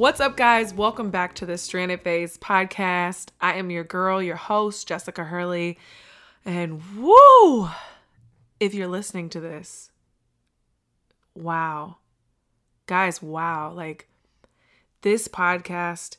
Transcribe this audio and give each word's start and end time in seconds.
What's 0.00 0.18
up, 0.18 0.34
guys? 0.34 0.72
Welcome 0.72 1.10
back 1.10 1.34
to 1.34 1.44
the 1.44 1.58
Stranded 1.58 2.00
Phase 2.00 2.38
podcast. 2.38 3.32
I 3.38 3.56
am 3.56 3.68
your 3.68 3.84
girl, 3.84 4.22
your 4.22 4.34
host, 4.34 4.88
Jessica 4.88 5.24
Hurley. 5.24 5.78
And 6.42 6.80
woo! 6.96 7.68
If 8.58 8.72
you're 8.72 8.88
listening 8.88 9.28
to 9.28 9.40
this, 9.40 9.90
wow. 11.34 11.98
Guys, 12.86 13.20
wow. 13.20 13.74
Like, 13.74 14.08
this 15.02 15.28
podcast 15.28 16.16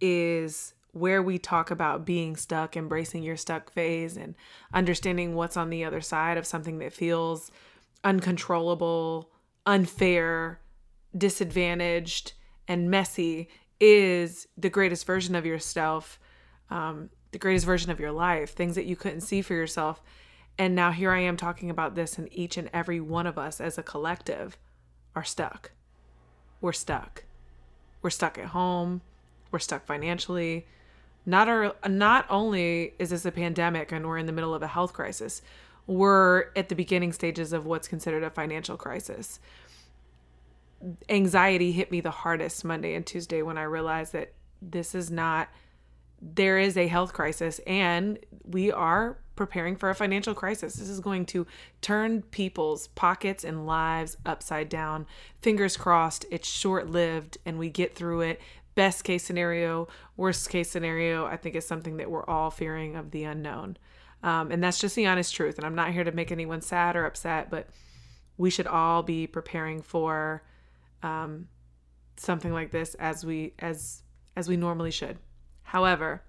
is 0.00 0.74
where 0.92 1.20
we 1.20 1.36
talk 1.36 1.72
about 1.72 2.06
being 2.06 2.36
stuck, 2.36 2.76
embracing 2.76 3.24
your 3.24 3.36
stuck 3.36 3.72
phase, 3.72 4.16
and 4.16 4.36
understanding 4.72 5.34
what's 5.34 5.56
on 5.56 5.70
the 5.70 5.84
other 5.84 6.00
side 6.00 6.38
of 6.38 6.46
something 6.46 6.78
that 6.78 6.92
feels 6.92 7.50
uncontrollable, 8.04 9.32
unfair, 9.66 10.60
disadvantaged, 11.18 12.34
and 12.68 12.90
messy 12.90 13.48
is 13.80 14.46
the 14.56 14.70
greatest 14.70 15.06
version 15.06 15.34
of 15.34 15.44
yourself, 15.44 16.18
um, 16.70 17.10
the 17.32 17.38
greatest 17.38 17.66
version 17.66 17.90
of 17.90 18.00
your 18.00 18.12
life, 18.12 18.54
things 18.54 18.74
that 18.76 18.86
you 18.86 18.96
couldn't 18.96 19.20
see 19.20 19.42
for 19.42 19.54
yourself. 19.54 20.02
And 20.56 20.74
now 20.74 20.92
here 20.92 21.10
I 21.10 21.20
am 21.20 21.36
talking 21.36 21.68
about 21.68 21.94
this, 21.94 22.16
and 22.16 22.28
each 22.32 22.56
and 22.56 22.70
every 22.72 23.00
one 23.00 23.26
of 23.26 23.38
us 23.38 23.60
as 23.60 23.76
a 23.76 23.82
collective 23.82 24.56
are 25.14 25.24
stuck. 25.24 25.72
We're 26.60 26.72
stuck. 26.72 27.24
We're 28.02 28.10
stuck 28.10 28.38
at 28.38 28.46
home. 28.46 29.00
We're 29.50 29.58
stuck 29.58 29.84
financially. 29.84 30.66
Not 31.26 31.48
our, 31.48 31.74
not 31.88 32.26
only 32.30 32.94
is 32.98 33.10
this 33.10 33.24
a 33.24 33.32
pandemic 33.32 33.92
and 33.92 34.06
we're 34.06 34.18
in 34.18 34.26
the 34.26 34.32
middle 34.32 34.54
of 34.54 34.62
a 34.62 34.66
health 34.66 34.92
crisis, 34.92 35.42
we're 35.86 36.46
at 36.56 36.68
the 36.68 36.74
beginning 36.74 37.12
stages 37.12 37.52
of 37.52 37.66
what's 37.66 37.88
considered 37.88 38.22
a 38.22 38.30
financial 38.30 38.76
crisis. 38.76 39.40
Anxiety 41.08 41.72
hit 41.72 41.90
me 41.90 42.00
the 42.00 42.10
hardest 42.10 42.64
Monday 42.64 42.94
and 42.94 43.06
Tuesday 43.06 43.42
when 43.42 43.58
I 43.58 43.62
realized 43.62 44.12
that 44.12 44.32
this 44.60 44.94
is 44.94 45.10
not 45.10 45.48
there 46.20 46.58
is 46.58 46.76
a 46.76 46.86
health 46.86 47.12
crisis 47.12 47.60
and 47.66 48.18
we 48.44 48.72
are 48.72 49.18
preparing 49.36 49.76
for 49.76 49.90
a 49.90 49.94
financial 49.94 50.34
crisis. 50.34 50.74
This 50.74 50.88
is 50.88 51.00
going 51.00 51.26
to 51.26 51.46
turn 51.82 52.22
people's 52.22 52.88
pockets 52.88 53.44
and 53.44 53.66
lives 53.66 54.16
upside 54.24 54.68
down. 54.68 55.06
Fingers 55.42 55.76
crossed, 55.76 56.24
it's 56.30 56.48
short 56.48 56.88
lived 56.88 57.36
and 57.44 57.58
we 57.58 57.68
get 57.68 57.94
through 57.94 58.22
it 58.22 58.40
best 58.74 59.04
case 59.04 59.24
scenario, 59.24 59.88
worst 60.16 60.50
case 60.50 60.70
scenario, 60.70 61.26
I 61.26 61.36
think 61.36 61.54
is 61.54 61.66
something 61.66 61.98
that 61.98 62.10
we're 62.10 62.26
all 62.26 62.50
fearing 62.50 62.96
of 62.96 63.10
the 63.10 63.24
unknown. 63.24 63.76
Um, 64.22 64.50
and 64.50 64.62
that's 64.62 64.80
just 64.80 64.96
the 64.96 65.06
honest 65.06 65.34
truth. 65.34 65.58
And 65.58 65.66
I'm 65.66 65.74
not 65.74 65.92
here 65.92 66.04
to 66.04 66.12
make 66.12 66.32
anyone 66.32 66.60
sad 66.60 66.96
or 66.96 67.04
upset, 67.04 67.50
but 67.50 67.68
we 68.36 68.50
should 68.50 68.66
all 68.66 69.02
be 69.02 69.26
preparing 69.26 69.82
for 69.82 70.42
um, 71.04 71.48
something 72.16 72.52
like 72.52 72.70
this 72.70 72.94
as 72.94 73.24
we 73.24 73.52
as 73.58 74.02
as 74.36 74.48
we 74.48 74.56
normally 74.56 74.90
should. 74.90 75.18
However, 75.62 76.22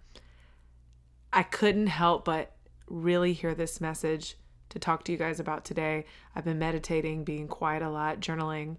I 1.33 1.43
couldn't 1.43 1.87
help 1.87 2.25
but 2.25 2.55
really 2.87 3.33
hear 3.33 3.55
this 3.55 3.81
message 3.81 4.35
to 4.69 4.79
talk 4.79 5.03
to 5.05 5.11
you 5.11 5.17
guys 5.17 5.39
about 5.39 5.65
today. 5.65 6.05
I've 6.35 6.45
been 6.45 6.59
meditating, 6.59 7.23
being 7.23 7.47
quiet 7.47 7.81
a 7.81 7.89
lot, 7.89 8.19
journaling, 8.19 8.77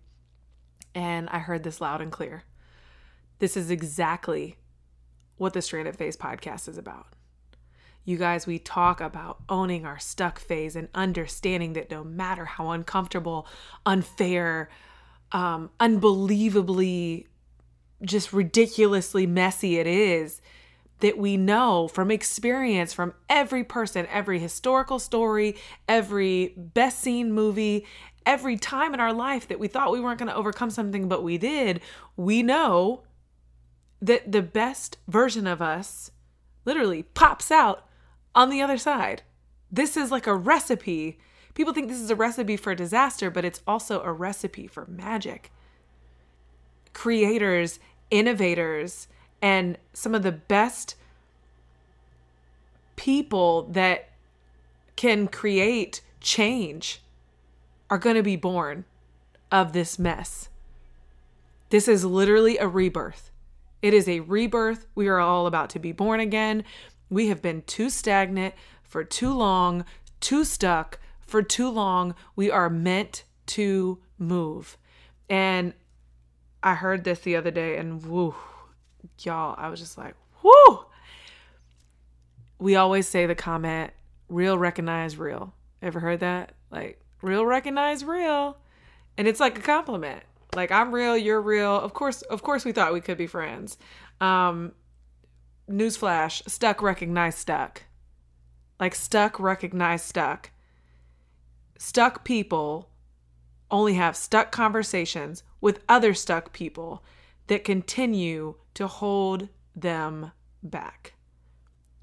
and 0.94 1.28
I 1.30 1.38
heard 1.38 1.62
this 1.62 1.80
loud 1.80 2.00
and 2.00 2.12
clear. 2.12 2.44
This 3.38 3.56
is 3.56 3.70
exactly 3.70 4.56
what 5.36 5.52
the 5.52 5.62
Stranded 5.62 5.96
Phase 5.96 6.16
podcast 6.16 6.68
is 6.68 6.78
about. 6.78 7.06
You 8.04 8.16
guys, 8.16 8.46
we 8.46 8.58
talk 8.58 9.00
about 9.00 9.42
owning 9.48 9.84
our 9.84 9.98
stuck 9.98 10.38
phase 10.38 10.76
and 10.76 10.88
understanding 10.94 11.72
that 11.72 11.90
no 11.90 12.04
matter 12.04 12.44
how 12.44 12.70
uncomfortable, 12.70 13.46
unfair, 13.84 14.68
um, 15.32 15.70
unbelievably, 15.80 17.26
just 18.02 18.32
ridiculously 18.32 19.26
messy 19.26 19.78
it 19.78 19.86
is, 19.86 20.40
that 21.00 21.18
we 21.18 21.36
know 21.36 21.88
from 21.88 22.10
experience 22.10 22.92
from 22.92 23.14
every 23.28 23.64
person, 23.64 24.06
every 24.10 24.38
historical 24.38 24.98
story, 24.98 25.56
every 25.88 26.54
best 26.56 27.00
seen 27.00 27.32
movie, 27.32 27.86
every 28.24 28.56
time 28.56 28.94
in 28.94 29.00
our 29.00 29.12
life 29.12 29.46
that 29.48 29.58
we 29.58 29.68
thought 29.68 29.92
we 29.92 30.00
weren't 30.00 30.18
going 30.18 30.30
to 30.30 30.34
overcome 30.34 30.70
something, 30.70 31.08
but 31.08 31.22
we 31.22 31.38
did, 31.38 31.80
we 32.16 32.42
know 32.42 33.02
that 34.00 34.30
the 34.30 34.42
best 34.42 34.98
version 35.08 35.46
of 35.46 35.62
us 35.62 36.10
literally 36.64 37.02
pops 37.02 37.50
out 37.50 37.86
on 38.34 38.50
the 38.50 38.60
other 38.60 38.78
side. 38.78 39.22
This 39.70 39.96
is 39.96 40.10
like 40.10 40.26
a 40.26 40.34
recipe. 40.34 41.18
People 41.56 41.72
think 41.72 41.88
this 41.88 42.00
is 42.02 42.10
a 42.10 42.14
recipe 42.14 42.58
for 42.58 42.74
disaster, 42.74 43.30
but 43.30 43.44
it's 43.44 43.62
also 43.66 44.02
a 44.02 44.12
recipe 44.12 44.66
for 44.66 44.84
magic. 44.86 45.50
Creators, 46.92 47.80
innovators, 48.10 49.08
and 49.40 49.78
some 49.94 50.14
of 50.14 50.22
the 50.22 50.32
best 50.32 50.96
people 52.96 53.62
that 53.72 54.10
can 54.96 55.28
create 55.28 56.02
change 56.20 57.00
are 57.88 57.98
going 57.98 58.16
to 58.16 58.22
be 58.22 58.36
born 58.36 58.84
of 59.50 59.72
this 59.72 59.98
mess. 59.98 60.50
This 61.70 61.88
is 61.88 62.04
literally 62.04 62.58
a 62.58 62.68
rebirth. 62.68 63.30
It 63.80 63.94
is 63.94 64.06
a 64.06 64.20
rebirth. 64.20 64.84
We 64.94 65.08
are 65.08 65.20
all 65.20 65.46
about 65.46 65.70
to 65.70 65.78
be 65.78 65.92
born 65.92 66.20
again. 66.20 66.64
We 67.08 67.28
have 67.28 67.40
been 67.40 67.62
too 67.62 67.88
stagnant 67.88 68.54
for 68.82 69.04
too 69.04 69.32
long, 69.32 69.86
too 70.20 70.44
stuck 70.44 70.98
for 71.26 71.42
too 71.42 71.70
long. 71.70 72.14
We 72.34 72.50
are 72.50 72.70
meant 72.70 73.24
to 73.46 73.98
move. 74.18 74.78
And 75.28 75.74
I 76.62 76.74
heard 76.74 77.04
this 77.04 77.20
the 77.20 77.36
other 77.36 77.50
day 77.50 77.76
and 77.76 78.04
woo, 78.04 78.34
y'all, 79.20 79.54
I 79.58 79.68
was 79.68 79.80
just 79.80 79.98
like, 79.98 80.14
whoo. 80.42 80.84
We 82.58 82.76
always 82.76 83.06
say 83.06 83.26
the 83.26 83.34
comment, 83.34 83.92
real 84.28 84.56
recognize 84.56 85.16
real. 85.16 85.52
Ever 85.82 86.00
heard 86.00 86.20
that? 86.20 86.52
Like, 86.70 87.00
real 87.22 87.44
recognize 87.44 88.04
real. 88.04 88.56
And 89.18 89.28
it's 89.28 89.40
like 89.40 89.58
a 89.58 89.62
compliment. 89.62 90.22
Like 90.54 90.70
I'm 90.70 90.92
real, 90.92 91.16
you're 91.16 91.40
real. 91.40 91.78
Of 91.78 91.92
course, 91.92 92.22
of 92.22 92.42
course 92.42 92.64
we 92.64 92.72
thought 92.72 92.92
we 92.92 93.00
could 93.00 93.18
be 93.18 93.26
friends. 93.26 93.76
Um 94.20 94.72
newsflash, 95.70 96.48
stuck 96.48 96.80
recognize 96.80 97.36
stuck. 97.36 97.82
Like 98.80 98.94
stuck 98.94 99.38
recognize 99.38 100.02
stuck. 100.02 100.50
Stuck 101.78 102.24
people 102.24 102.90
only 103.70 103.94
have 103.94 104.16
stuck 104.16 104.52
conversations 104.52 105.42
with 105.60 105.80
other 105.88 106.14
stuck 106.14 106.52
people 106.52 107.04
that 107.48 107.64
continue 107.64 108.54
to 108.74 108.86
hold 108.86 109.48
them 109.74 110.32
back. 110.62 111.14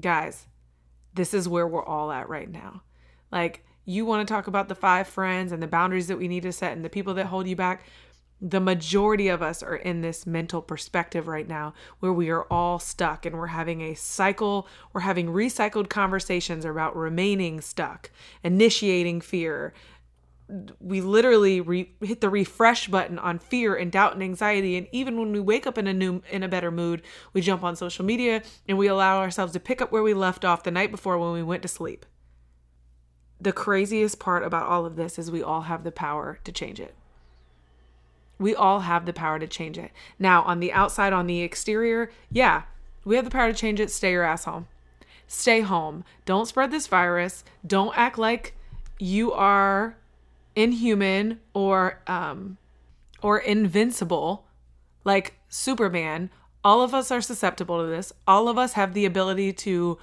Guys, 0.01 0.47
this 1.13 1.34
is 1.34 1.47
where 1.47 1.67
we're 1.67 1.85
all 1.85 2.11
at 2.11 2.29
right 2.29 2.50
now. 2.50 2.84
Like, 3.31 3.66
you 3.85 4.05
want 4.05 4.25
to 4.25 4.34
talk 4.34 4.47
about 4.47 4.70
the 4.70 4.75
five 4.75 5.08
friends 5.08 5.52
and 5.52 5.61
the 5.61 5.67
boundaries 5.67 6.08
that 6.08 6.17
we 6.17 6.28
need 6.28 6.43
to 6.43 6.52
set 6.52 6.73
and 6.73 6.85
the 6.85 6.90
people 6.90 7.14
that 7.16 7.25
hold 7.25 7.47
you 7.47 7.55
back 7.55 7.84
the 8.45 8.59
majority 8.59 9.29
of 9.29 9.41
us 9.41 9.63
are 9.63 9.78
in 9.78 10.01
this 10.01 10.28
mental 10.28 10.61
perspective 10.61 11.29
right 11.29 11.47
now 11.47 11.73
where 11.99 12.11
we 12.11 12.29
are 12.29 12.43
all 12.51 12.78
stuck 12.78 13.25
and 13.25 13.37
we're 13.37 13.47
having 13.47 13.79
a 13.79 13.93
cycle, 13.93 14.67
we're 14.91 15.01
having 15.01 15.28
recycled 15.28 15.87
conversations 15.87 16.66
about 16.66 16.93
remaining 16.93 17.61
stuck, 17.61 18.11
initiating 18.43 19.22
fear. 19.22 19.73
We 20.81 20.99
literally 20.99 21.61
re- 21.61 21.93
hit 22.01 22.19
the 22.19 22.29
refresh 22.29 22.90
button 22.90 23.17
on 23.17 23.40
fear 23.40 23.75
and 23.75 23.90
doubt 23.90 24.13
and 24.13 24.22
anxiety 24.22 24.75
and 24.75 24.87
even 24.91 25.17
when 25.17 25.31
we 25.31 25.39
wake 25.39 25.66
up 25.66 25.78
in 25.78 25.87
a 25.87 25.93
new 25.93 26.22
in 26.29 26.43
a 26.43 26.49
better 26.49 26.69
mood, 26.69 27.01
we 27.31 27.39
jump 27.39 27.63
on 27.63 27.78
social 27.78 28.03
media 28.03 28.43
and 28.67 28.78
we 28.78 28.87
allow 28.87 29.19
ourselves 29.19 29.53
to 29.53 29.59
pick 29.61 29.81
up 29.81 29.93
where 29.93 30.03
we 30.03 30.13
left 30.13 30.43
off 30.43 30.63
the 30.63 30.72
night 30.72 30.91
before 30.91 31.17
when 31.17 31.31
we 31.31 31.43
went 31.43 31.61
to 31.61 31.69
sleep. 31.69 32.05
The 33.39 33.53
craziest 33.53 34.19
part 34.19 34.43
about 34.43 34.67
all 34.67 34.85
of 34.85 34.97
this 34.97 35.17
is 35.17 35.31
we 35.31 35.41
all 35.41 35.61
have 35.61 35.85
the 35.85 35.93
power 35.93 36.39
to 36.43 36.51
change 36.51 36.81
it. 36.81 36.93
We 38.40 38.56
all 38.56 38.82
have 38.82 39.06
the 39.06 39.14
power 39.14 39.40
to 39.40 39.47
change 39.47 39.78
it. 39.78 39.91
Now, 40.20 40.44
on 40.44 40.59
the 40.59 40.74
outside, 40.74 41.14
on 41.14 41.28
the 41.28 41.41
exterior, 41.41 42.12
yeah, 42.32 42.64
we 43.06 43.16
have 43.16 43.26
the 43.26 43.32
power 43.32 43.52
to 43.52 43.58
change 43.58 43.80
it. 43.80 43.91
Stay 43.91 44.12
your 44.12 44.24
ass 44.24 44.46
home. 44.46 44.68
Stay 45.28 45.62
home. 45.62 46.03
Don't 46.26 46.47
spread 46.47 46.72
this 46.72 46.88
virus. 46.88 47.44
Don't 47.66 47.97
act 47.97 48.18
like 48.18 48.56
you 49.00 49.32
are 49.32 49.97
inhuman 50.56 51.40
or 51.53 52.00
um 52.06 52.58
or 53.22 53.40
invincible 53.40 54.46
like 55.03 55.34
Superman, 55.50 56.30
all 56.64 56.82
of 56.82 56.94
us 56.94 57.12
are 57.12 57.22
susceptible 57.22 57.82
to 57.82 57.88
this. 57.88 58.14
All 58.28 58.47
of 58.47 58.58
us 58.58 58.74
have 58.74 58.94
the 58.94 59.06
ability 59.06 59.53
to 59.53 59.97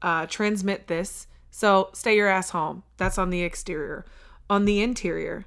uh, 0.00 0.26
transmit 0.26 0.86
this. 0.86 1.26
So 1.50 1.90
stay 1.92 2.16
your 2.16 2.28
ass 2.28 2.50
home. 2.50 2.82
That's 2.96 3.18
on 3.18 3.30
the 3.30 3.42
exterior. 3.42 4.04
On 4.48 4.64
the 4.64 4.80
interior, 4.80 5.44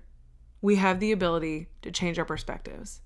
we 0.62 0.76
have 0.76 1.00
the 1.00 1.12
ability 1.12 1.68
to 1.82 1.92
change 1.92 2.20
our 2.20 2.26
perspectives, 2.26 3.02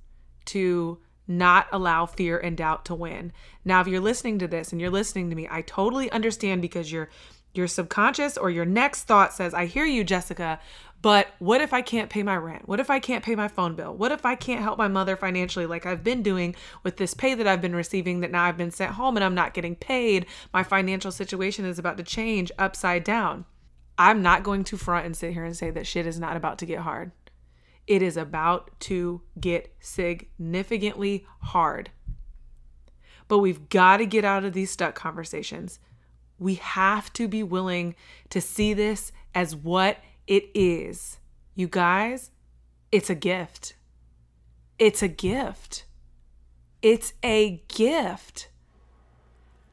to 0.45 0.99
not 1.27 1.67
allow 1.71 2.05
fear 2.05 2.37
and 2.37 2.55
doubt 2.55 2.85
to 2.85 2.93
win. 2.93 3.31
Now, 3.63 3.81
if 3.81 3.87
you're 3.87 3.99
listening 3.99 4.37
to 4.39 4.47
this 4.47 4.71
and 4.71 4.79
you're 4.79 4.91
listening 4.91 5.29
to 5.29 5.35
me, 5.35 5.47
I 5.49 5.61
totally 5.61 6.11
understand 6.11 6.61
because 6.61 6.91
your 6.91 7.09
your 7.53 7.67
subconscious 7.67 8.37
or 8.37 8.49
your 8.49 8.65
next 8.65 9.03
thought 9.03 9.33
says, 9.33 9.53
"I 9.53 9.65
hear 9.65 9.85
you, 9.85 10.03
Jessica, 10.03 10.59
but 11.01 11.29
what 11.39 11.61
if 11.61 11.73
I 11.73 11.81
can't 11.81 12.09
pay 12.09 12.21
my 12.21 12.35
rent? 12.35 12.67
What 12.67 12.81
if 12.81 12.89
I 12.89 12.99
can't 12.99 13.23
pay 13.23 13.33
my 13.33 13.47
phone 13.47 13.75
bill? 13.75 13.95
What 13.95 14.11
if 14.11 14.25
I 14.25 14.35
can't 14.35 14.61
help 14.61 14.77
my 14.77 14.89
mother 14.89 15.15
financially 15.15 15.65
like 15.65 15.85
I've 15.85 16.03
been 16.03 16.21
doing 16.21 16.53
with 16.83 16.97
this 16.97 17.13
pay 17.13 17.33
that 17.33 17.47
I've 17.47 17.61
been 17.61 17.75
receiving 17.75 18.19
that 18.19 18.31
now 18.31 18.43
I've 18.43 18.57
been 18.57 18.71
sent 18.71 18.91
home 18.93 19.15
and 19.15 19.23
I'm 19.23 19.35
not 19.35 19.53
getting 19.53 19.77
paid? 19.77 20.25
My 20.53 20.63
financial 20.63 21.11
situation 21.11 21.63
is 21.63 21.79
about 21.79 21.95
to 21.97 22.03
change 22.03 22.51
upside 22.59 23.05
down." 23.05 23.45
I'm 23.97 24.21
not 24.21 24.43
going 24.43 24.65
to 24.65 24.77
front 24.77 25.05
and 25.05 25.15
sit 25.15 25.31
here 25.31 25.45
and 25.45 25.55
say 25.55 25.69
that 25.71 25.87
shit 25.87 26.05
is 26.05 26.19
not 26.19 26.35
about 26.35 26.59
to 26.59 26.65
get 26.65 26.79
hard. 26.79 27.13
It 27.87 28.01
is 28.01 28.17
about 28.17 28.71
to 28.81 29.21
get 29.39 29.73
significantly 29.79 31.25
hard. 31.39 31.91
But 33.27 33.39
we've 33.39 33.69
got 33.69 33.97
to 33.97 34.05
get 34.05 34.25
out 34.25 34.43
of 34.43 34.53
these 34.53 34.71
stuck 34.71 34.95
conversations. 34.95 35.79
We 36.37 36.55
have 36.55 37.13
to 37.13 37.27
be 37.27 37.43
willing 37.43 37.95
to 38.29 38.41
see 38.41 38.73
this 38.73 39.11
as 39.33 39.55
what 39.55 39.97
it 40.27 40.49
is. 40.53 41.19
You 41.53 41.67
guys, 41.67 42.31
it's 42.91 43.09
a 43.09 43.15
gift. 43.15 43.75
It's 44.77 45.01
a 45.01 45.07
gift. 45.07 45.85
It's 46.81 47.13
a 47.23 47.63
gift. 47.67 48.49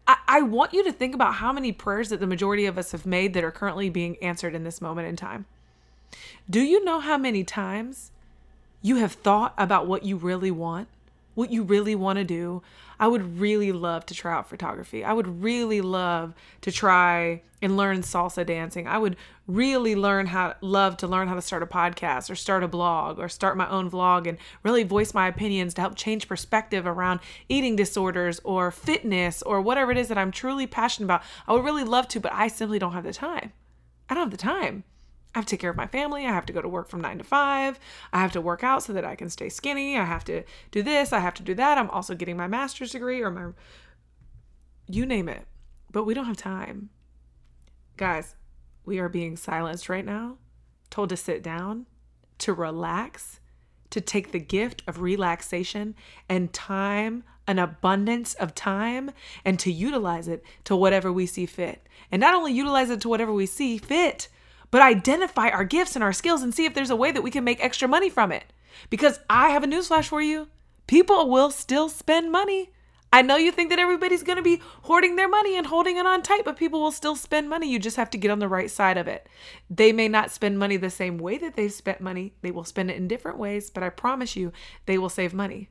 I, 0.06 0.17
I 0.29 0.43
want 0.43 0.73
you 0.73 0.85
to 0.85 0.93
think 0.93 1.15
about 1.15 1.35
how 1.35 1.53
many 1.53 1.73
prayers 1.73 2.11
that 2.11 2.20
the 2.20 2.26
majority 2.26 2.67
of 2.67 2.79
us 2.79 2.93
have 2.93 3.06
made 3.06 3.35
that 3.35 3.44
are 3.44 3.50
currently 3.50 3.91
being 3.91 4.17
answered 4.23 4.55
in 4.55 4.65
this 4.65 4.81
moment 4.81 5.08
in 5.08 5.17
time. 5.17 5.47
Do 6.49 6.61
you 6.61 6.85
know 6.85 7.00
how 7.00 7.19
many 7.19 7.44
times 7.44 8.11
you 8.82 8.97
have 8.97 9.12
thought 9.12 9.55
about 9.56 9.87
what 9.87 10.05
you 10.05 10.17
really 10.17 10.50
want? 10.50 10.88
What 11.35 11.50
you 11.50 11.62
really 11.62 11.94
want 11.94 12.19
to 12.19 12.25
do? 12.25 12.62
I 13.00 13.09
would 13.09 13.41
really 13.41 13.73
love 13.73 14.06
to 14.06 14.14
try 14.14 14.32
out 14.35 14.49
photography. 14.49 15.03
I 15.03 15.12
would 15.12 15.43
really 15.43 15.81
love 15.81 16.35
to 16.61 16.70
try 16.70 17.43
and 17.61 17.76
learn 17.76 18.03
salsa 18.03 18.44
dancing. 18.44 18.87
I 18.87 18.99
would 18.99 19.17
really 19.47 19.97
learn 19.97 20.26
how 20.26 20.55
love 20.61 20.97
to 20.99 21.06
learn 21.06 21.29
how 21.29 21.35
to 21.35 21.43
start 21.43 21.62
a 21.62 21.67
podcast 21.67 22.31
or 22.31 22.35
start 22.35 22.62
a 22.62 22.69
blog 22.69 23.19
or 23.19 23.29
start 23.29 23.56
my 23.56 23.69
own 23.69 23.91
vlog 23.91 24.29
and 24.29 24.38
really 24.62 24.82
voice 24.82 25.15
my 25.15 25.26
opinions 25.29 25.75
to 25.75 25.81
help 25.81 25.97
change 25.97 26.29
perspective 26.29 26.87
around 26.87 27.20
eating 27.49 27.76
disorders 27.76 28.41
or 28.44 28.70
fitness 28.70 29.43
or 29.43 29.61
whatever 29.61 29.91
it 29.91 29.99
is 29.99 30.08
that 30.08 30.19
I'm 30.19 30.31
truly 30.31 30.67
passionate 30.67 31.06
about. 31.06 31.23
I 31.49 31.53
would 31.53 31.65
really 31.65 31.85
love 31.85 32.08
to, 32.08 32.20
but 32.20 32.32
I 32.32 32.49
simply 32.49 32.79
don't 32.79 32.93
have 32.93 33.05
the 33.05 33.12
time. 33.12 33.53
I 34.08 34.15
don't 34.15 34.25
have 34.25 34.31
the 34.31 34.37
time. 34.37 34.85
I 35.34 35.38
have 35.38 35.46
to 35.46 35.50
take 35.50 35.61
care 35.61 35.70
of 35.70 35.76
my 35.76 35.87
family. 35.87 36.26
I 36.26 36.32
have 36.32 36.46
to 36.46 36.52
go 36.52 36.61
to 36.61 36.69
work 36.69 36.88
from 36.88 37.00
nine 37.00 37.19
to 37.19 37.25
five. 37.25 37.79
I 38.12 38.20
have 38.20 38.32
to 38.32 38.40
work 38.40 38.62
out 38.62 38.82
so 38.82 38.93
that 38.93 39.05
I 39.05 39.17
can 39.17 39.31
stay 39.31 39.49
skinny. 39.49 39.96
I 39.96 40.05
have 40.05 40.25
to 40.25 40.43
do 40.70 40.82
this. 40.82 41.12
I 41.12 41.20
have 41.20 41.34
to 41.34 41.43
do 41.43 41.55
that. 41.55 41.79
I'm 41.79 41.90
also 41.90 42.14
getting 42.14 42.37
my 42.37 42.49
master's 42.49 42.93
degree 42.93 43.23
or 43.23 43.31
my, 43.31 43.52
you 44.87 45.06
name 45.06 45.29
it. 45.29 45.46
But 45.90 46.05
we 46.05 46.14
don't 46.14 46.26
have 46.26 46.37
time. 46.37 46.90
Guys, 47.96 48.34
we 48.84 48.99
are 48.99 49.08
being 49.08 49.37
silenced 49.37 49.88
right 49.88 50.05
now, 50.05 50.38
told 50.90 51.08
to 51.11 51.17
sit 51.17 51.43
down, 51.43 51.87
to 52.38 52.52
relax, 52.52 53.40
to 53.90 54.00
take 54.00 54.32
the 54.32 54.40
gift 54.40 54.82
of 54.87 55.00
relaxation 55.00 55.94
and 56.29 56.52
time, 56.52 57.25
an 57.46 57.58
abundance 57.58 58.34
of 58.34 58.55
time, 58.55 59.11
and 59.44 59.58
to 59.58 59.73
utilize 59.73 60.29
it 60.29 60.44
to 60.64 60.75
whatever 60.75 61.12
we 61.12 61.26
see 61.26 61.46
fit. 61.46 61.87
And 62.11 62.20
not 62.20 62.34
only 62.34 62.52
utilize 62.52 62.90
it 62.90 63.00
to 63.02 63.08
whatever 63.08 63.32
we 63.32 63.46
see 63.46 63.79
fit, 63.79 64.29
but 64.73 64.83
identify 64.83 65.49
our 65.51 65.65
gifts 65.65 65.95
and 65.95 66.03
our 66.03 66.13
skills 66.13 66.43
and 66.43 66.53
see 66.53 66.65
if 66.65 66.75
there's 66.75 66.91
a 66.91 66.97
way 66.97 67.13
that 67.13 67.23
we 67.23 67.31
can 67.31 67.45
make 67.45 67.63
extra 67.63 67.87
money 67.87 68.11
from 68.11 68.33
it. 68.33 68.53
Because 68.91 69.21
I 69.31 69.51
have 69.51 69.63
a 69.63 69.69
newsflash 69.69 70.09
for 70.09 70.21
you 70.21 70.49
people 70.87 71.31
will 71.31 71.51
still 71.51 71.89
spend 71.89 72.31
money. 72.31 72.71
I 73.15 73.23
know 73.23 73.37
you 73.37 73.53
think 73.53 73.71
that 73.71 73.79
everybody's 73.79 74.23
going 74.23 74.37
to 74.37 74.43
be 74.43 74.61
hoarding 74.83 75.17
their 75.17 75.29
money 75.29 75.57
and 75.57 75.67
holding 75.67 75.97
it 75.97 76.07
on 76.07 76.23
tight, 76.23 76.45
but 76.45 76.57
people 76.57 76.81
will 76.81 76.93
still 76.93 77.15
spend 77.15 77.49
money. 77.49 77.71
You 77.71 77.79
just 77.79 77.97
have 77.97 78.11
to 78.11 78.19
get 78.19 78.31
on 78.31 78.39
the 78.39 78.49
right 78.49 78.71
side 78.71 78.97
of 78.97 79.07
it. 79.07 79.27
They 79.71 79.93
may 79.93 80.09
not 80.09 80.31
spend 80.31 80.59
money 80.59 80.77
the 80.77 80.91
same 80.91 81.19
way 81.19 81.37
that 81.39 81.55
they've 81.55 81.73
spent 81.73 82.01
money, 82.01 82.35
they 82.41 82.51
will 82.51 82.65
spend 82.65 82.91
it 82.91 82.97
in 82.97 83.09
different 83.09 83.39
ways, 83.39 83.71
but 83.71 83.83
I 83.83 83.91
promise 83.91 84.35
you, 84.37 84.53
they 84.87 84.97
will 84.97 85.11
save 85.11 85.35
money. 85.35 85.69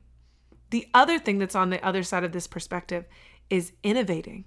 The 0.70 0.88
other 0.94 1.18
thing 1.18 1.38
that's 1.38 1.54
on 1.56 1.70
the 1.70 1.84
other 1.84 2.02
side 2.02 2.24
of 2.24 2.32
this 2.32 2.46
perspective 2.46 3.04
is 3.50 3.72
innovating. 3.82 4.44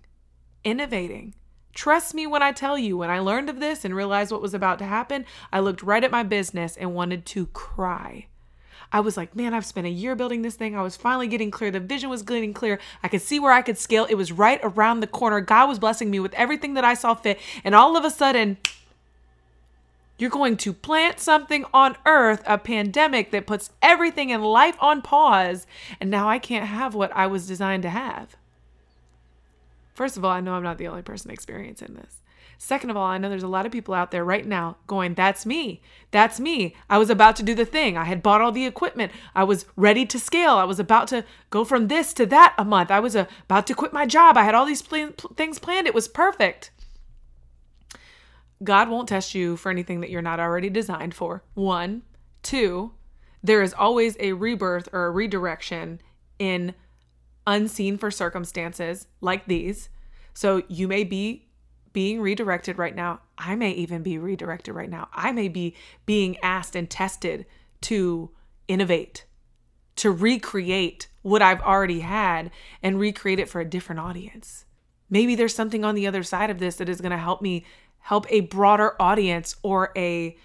Innovating. 0.63 1.35
Trust 1.75 2.13
me 2.15 2.25
when 2.25 2.41
I 2.41 2.53
tell 2.53 2.77
you, 2.79 2.97
when 2.97 3.09
I 3.09 3.19
learned 3.19 3.49
of 3.49 3.59
this 3.59 3.83
and 3.83 3.93
realized 3.93 4.31
what 4.31 4.41
was 4.41 4.53
about 4.53 4.79
to 4.79 4.85
happen, 4.85 5.25
I 5.51 5.59
looked 5.59 5.83
right 5.83 6.03
at 6.03 6.09
my 6.09 6.23
business 6.23 6.77
and 6.77 6.95
wanted 6.95 7.25
to 7.27 7.47
cry. 7.47 8.27
I 8.93 9.01
was 9.01 9.17
like, 9.17 9.35
man, 9.35 9.53
I've 9.53 9.65
spent 9.65 9.85
a 9.85 9.89
year 9.89 10.15
building 10.15 10.41
this 10.41 10.55
thing. 10.55 10.75
I 10.75 10.81
was 10.81 10.95
finally 10.95 11.27
getting 11.27 11.51
clear. 11.51 11.71
The 11.71 11.81
vision 11.81 12.09
was 12.09 12.23
getting 12.23 12.53
clear. 12.53 12.79
I 13.03 13.09
could 13.09 13.21
see 13.21 13.41
where 13.41 13.51
I 13.51 13.61
could 13.61 13.77
scale. 13.77 14.05
It 14.05 14.15
was 14.15 14.31
right 14.31 14.59
around 14.63 15.01
the 15.01 15.07
corner. 15.07 15.41
God 15.41 15.67
was 15.67 15.79
blessing 15.79 16.09
me 16.09 16.19
with 16.21 16.33
everything 16.35 16.75
that 16.75 16.85
I 16.85 16.93
saw 16.93 17.13
fit. 17.13 17.39
And 17.65 17.75
all 17.75 17.97
of 17.97 18.05
a 18.05 18.09
sudden, 18.09 18.57
you're 20.17 20.29
going 20.29 20.55
to 20.57 20.71
plant 20.71 21.19
something 21.19 21.65
on 21.73 21.97
earth, 22.05 22.41
a 22.45 22.57
pandemic 22.57 23.31
that 23.31 23.47
puts 23.47 23.71
everything 23.81 24.29
in 24.29 24.41
life 24.41 24.77
on 24.79 25.01
pause. 25.01 25.67
And 25.99 26.09
now 26.09 26.29
I 26.29 26.39
can't 26.39 26.67
have 26.67 26.95
what 26.95 27.11
I 27.13 27.27
was 27.27 27.47
designed 27.47 27.83
to 27.83 27.89
have. 27.89 28.37
First 29.95 30.17
of 30.17 30.25
all, 30.25 30.31
I 30.31 30.41
know 30.41 30.53
I'm 30.53 30.63
not 30.63 30.77
the 30.77 30.89
only 30.89 31.01
person 31.01 31.31
experiencing 31.31 31.95
this. 31.95 32.21
Second 32.57 32.89
of 32.89 32.97
all, 32.97 33.05
I 33.05 33.17
know 33.17 33.29
there's 33.29 33.43
a 33.43 33.47
lot 33.47 33.65
of 33.65 33.71
people 33.71 33.93
out 33.93 34.11
there 34.11 34.23
right 34.23 34.45
now 34.45 34.77
going, 34.87 35.13
That's 35.13 35.45
me. 35.45 35.81
That's 36.11 36.39
me. 36.39 36.75
I 36.89 36.97
was 36.97 37.09
about 37.09 37.35
to 37.37 37.43
do 37.43 37.55
the 37.55 37.65
thing. 37.65 37.97
I 37.97 38.03
had 38.03 38.21
bought 38.21 38.41
all 38.41 38.51
the 38.51 38.65
equipment. 38.65 39.11
I 39.33 39.43
was 39.43 39.65
ready 39.75 40.05
to 40.05 40.19
scale. 40.19 40.55
I 40.55 40.63
was 40.65 40.79
about 40.79 41.07
to 41.09 41.25
go 41.49 41.63
from 41.63 41.87
this 41.87 42.13
to 42.13 42.25
that 42.27 42.53
a 42.57 42.65
month. 42.65 42.91
I 42.91 42.99
was 42.99 43.15
uh, 43.15 43.25
about 43.43 43.67
to 43.67 43.73
quit 43.73 43.93
my 43.93 44.05
job. 44.05 44.37
I 44.37 44.43
had 44.43 44.55
all 44.55 44.65
these 44.65 44.81
plan- 44.81 45.13
things 45.35 45.59
planned. 45.59 45.87
It 45.87 45.95
was 45.95 46.07
perfect. 46.07 46.71
God 48.63 48.89
won't 48.89 49.09
test 49.09 49.35
you 49.35 49.57
for 49.57 49.69
anything 49.69 50.01
that 50.01 50.09
you're 50.09 50.21
not 50.21 50.39
already 50.39 50.69
designed 50.69 51.13
for. 51.13 51.43
One. 51.53 52.03
Two, 52.41 52.93
there 53.43 53.61
is 53.61 53.73
always 53.73 54.15
a 54.19 54.33
rebirth 54.33 54.87
or 54.93 55.05
a 55.05 55.11
redirection 55.11 55.99
in 56.37 56.73
unseen 57.47 57.97
for 57.97 58.11
circumstances 58.11 59.07
like 59.21 59.45
these. 59.45 59.89
So 60.33 60.63
you 60.67 60.87
may 60.87 61.03
be 61.03 61.47
being 61.93 62.19
redirected 62.19 62.77
right 62.77 62.95
now. 62.95 63.21
I 63.37 63.55
may 63.55 63.71
even 63.71 64.03
be 64.03 64.17
redirected 64.17 64.75
right 64.75 64.89
now. 64.89 65.07
I 65.13 65.31
may 65.31 65.47
be 65.47 65.75
being 66.05 66.37
asked 66.43 66.75
and 66.75 66.89
tested 66.89 67.45
to 67.81 68.31
innovate, 68.67 69.25
to 69.97 70.11
recreate 70.11 71.07
what 71.21 71.41
I've 71.41 71.61
already 71.61 72.01
had 72.01 72.51
and 72.83 72.99
recreate 72.99 73.39
it 73.39 73.49
for 73.49 73.61
a 73.61 73.65
different 73.65 74.01
audience. 74.01 74.65
Maybe 75.09 75.35
there's 75.35 75.55
something 75.55 75.85
on 75.85 75.95
the 75.95 76.07
other 76.07 76.23
side 76.23 76.49
of 76.49 76.59
this 76.59 76.75
that 76.77 76.89
is 76.89 76.99
going 76.99 77.11
to 77.11 77.17
help 77.17 77.41
me 77.41 77.65
help 77.99 78.25
a 78.29 78.41
broader 78.41 79.01
audience 79.01 79.55
or 79.63 79.91
a 79.95 80.35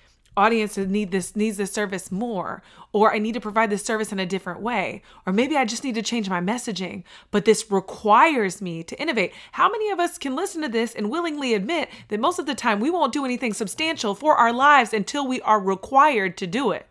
audiences 0.40 0.86
need 0.86 1.10
this 1.10 1.36
needs 1.36 1.58
this 1.58 1.70
service 1.70 2.10
more 2.10 2.62
or 2.92 3.12
I 3.14 3.18
need 3.18 3.34
to 3.34 3.40
provide 3.40 3.68
this 3.68 3.84
service 3.84 4.10
in 4.10 4.18
a 4.18 4.24
different 4.24 4.60
way 4.62 5.02
or 5.26 5.34
maybe 5.34 5.54
I 5.54 5.66
just 5.66 5.84
need 5.84 5.96
to 5.96 6.02
change 6.02 6.30
my 6.30 6.40
messaging 6.40 7.04
but 7.30 7.44
this 7.44 7.70
requires 7.70 8.62
me 8.62 8.82
to 8.84 8.98
innovate. 8.98 9.34
How 9.52 9.70
many 9.70 9.90
of 9.90 10.00
us 10.00 10.16
can 10.16 10.34
listen 10.34 10.62
to 10.62 10.68
this 10.68 10.94
and 10.94 11.10
willingly 11.10 11.52
admit 11.52 11.90
that 12.08 12.20
most 12.20 12.38
of 12.38 12.46
the 12.46 12.54
time 12.54 12.80
we 12.80 12.88
won't 12.88 13.12
do 13.12 13.26
anything 13.26 13.52
substantial 13.52 14.14
for 14.14 14.34
our 14.36 14.52
lives 14.52 14.94
until 14.94 15.28
we 15.28 15.42
are 15.42 15.60
required 15.60 16.38
to 16.38 16.46
do 16.46 16.70
it? 16.70 16.86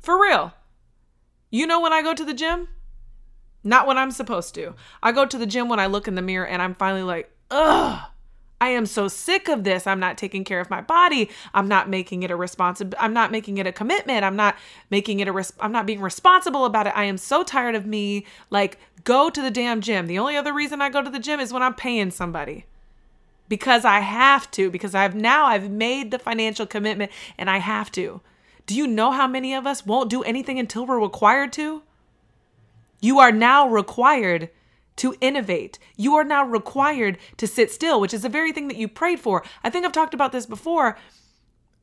For 0.00 0.20
real. 0.20 0.52
You 1.50 1.68
know 1.68 1.80
when 1.80 1.92
I 1.92 2.02
go 2.02 2.14
to 2.14 2.24
the 2.24 2.34
gym? 2.34 2.68
Not 3.62 3.86
when 3.86 3.96
I'm 3.96 4.10
supposed 4.10 4.54
to. 4.56 4.74
I 5.02 5.12
go 5.12 5.24
to 5.24 5.38
the 5.38 5.46
gym 5.46 5.68
when 5.68 5.78
I 5.78 5.86
look 5.86 6.08
in 6.08 6.16
the 6.16 6.22
mirror 6.22 6.46
and 6.46 6.60
I'm 6.60 6.74
finally 6.74 7.04
like, 7.04 7.30
ugh 7.50 8.10
I 8.60 8.68
am 8.68 8.84
so 8.84 9.08
sick 9.08 9.48
of 9.48 9.64
this. 9.64 9.86
I'm 9.86 10.00
not 10.00 10.18
taking 10.18 10.44
care 10.44 10.60
of 10.60 10.68
my 10.68 10.82
body. 10.82 11.30
I'm 11.54 11.66
not 11.66 11.88
making 11.88 12.22
it 12.22 12.30
a 12.30 12.36
responsible 12.36 12.96
I'm 13.00 13.14
not 13.14 13.32
making 13.32 13.58
it 13.58 13.66
a 13.66 13.72
commitment. 13.72 14.22
I'm 14.22 14.36
not 14.36 14.56
making 14.90 15.20
it 15.20 15.28
a 15.28 15.32
res- 15.32 15.54
I'm 15.60 15.72
not 15.72 15.86
being 15.86 16.00
responsible 16.00 16.66
about 16.66 16.86
it. 16.86 16.92
I 16.94 17.04
am 17.04 17.16
so 17.16 17.42
tired 17.42 17.74
of 17.74 17.86
me 17.86 18.26
like 18.50 18.78
go 19.04 19.30
to 19.30 19.40
the 19.40 19.50
damn 19.50 19.80
gym. 19.80 20.06
The 20.06 20.18
only 20.18 20.36
other 20.36 20.52
reason 20.52 20.82
I 20.82 20.90
go 20.90 21.02
to 21.02 21.10
the 21.10 21.18
gym 21.18 21.40
is 21.40 21.52
when 21.52 21.62
I'm 21.62 21.74
paying 21.74 22.10
somebody. 22.10 22.66
Because 23.48 23.84
I 23.84 24.00
have 24.00 24.50
to 24.52 24.70
because 24.70 24.94
I've 24.94 25.14
now 25.14 25.46
I've 25.46 25.70
made 25.70 26.10
the 26.10 26.18
financial 26.18 26.66
commitment 26.66 27.10
and 27.38 27.48
I 27.48 27.58
have 27.58 27.90
to. 27.92 28.20
Do 28.66 28.74
you 28.76 28.86
know 28.86 29.10
how 29.10 29.26
many 29.26 29.54
of 29.54 29.66
us 29.66 29.86
won't 29.86 30.10
do 30.10 30.22
anything 30.22 30.58
until 30.58 30.86
we're 30.86 31.00
required 31.00 31.52
to? 31.54 31.82
You 33.00 33.18
are 33.18 33.32
now 33.32 33.66
required 33.66 34.50
to 34.96 35.14
innovate. 35.20 35.78
You 35.96 36.14
are 36.16 36.24
now 36.24 36.44
required 36.44 37.18
to 37.38 37.46
sit 37.46 37.70
still, 37.70 38.00
which 38.00 38.14
is 38.14 38.22
the 38.22 38.28
very 38.28 38.52
thing 38.52 38.68
that 38.68 38.76
you 38.76 38.88
prayed 38.88 39.20
for. 39.20 39.42
I 39.64 39.70
think 39.70 39.84
I've 39.84 39.92
talked 39.92 40.14
about 40.14 40.32
this 40.32 40.46
before. 40.46 40.98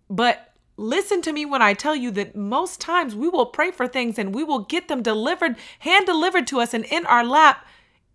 but 0.09 0.53
listen 0.77 1.23
to 1.23 1.33
me 1.33 1.43
when 1.43 1.61
I 1.61 1.73
tell 1.73 1.95
you 1.95 2.11
that 2.11 2.35
most 2.35 2.79
times 2.79 3.15
we 3.15 3.27
will 3.27 3.47
pray 3.47 3.71
for 3.71 3.87
things 3.87 4.19
and 4.19 4.33
we 4.33 4.43
will 4.43 4.59
get 4.59 4.87
them 4.87 5.01
delivered, 5.01 5.55
hand 5.79 6.05
delivered 6.05 6.45
to 6.47 6.59
us 6.59 6.73
and 6.73 6.85
in 6.85 7.05
our 7.07 7.23
lap 7.25 7.65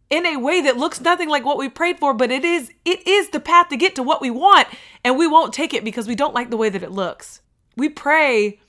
in 0.08 0.26
a 0.26 0.37
way 0.37 0.61
that 0.61 0.76
looks 0.76 1.00
nothing 1.00 1.28
like 1.28 1.44
what 1.44 1.58
we 1.58 1.68
prayed 1.68 1.99
for, 1.99 2.14
but 2.14 2.30
it 2.30 2.44
is 2.44 2.70
it 2.84 3.06
is 3.06 3.30
the 3.30 3.40
path 3.40 3.68
to 3.70 3.76
get 3.76 3.94
to 3.96 4.02
what 4.02 4.20
we 4.20 4.30
want 4.30 4.68
and 5.02 5.18
we 5.18 5.26
won't 5.26 5.54
take 5.54 5.75
it 5.75 5.84
because 5.84 6.06
we 6.06 6.14
don't 6.14 6.34
like 6.34 6.50
the 6.50 6.56
way 6.56 6.68
that 6.68 6.82
it 6.82 6.92
looks. 6.92 7.40
We 7.76 7.88
pray 7.88 8.61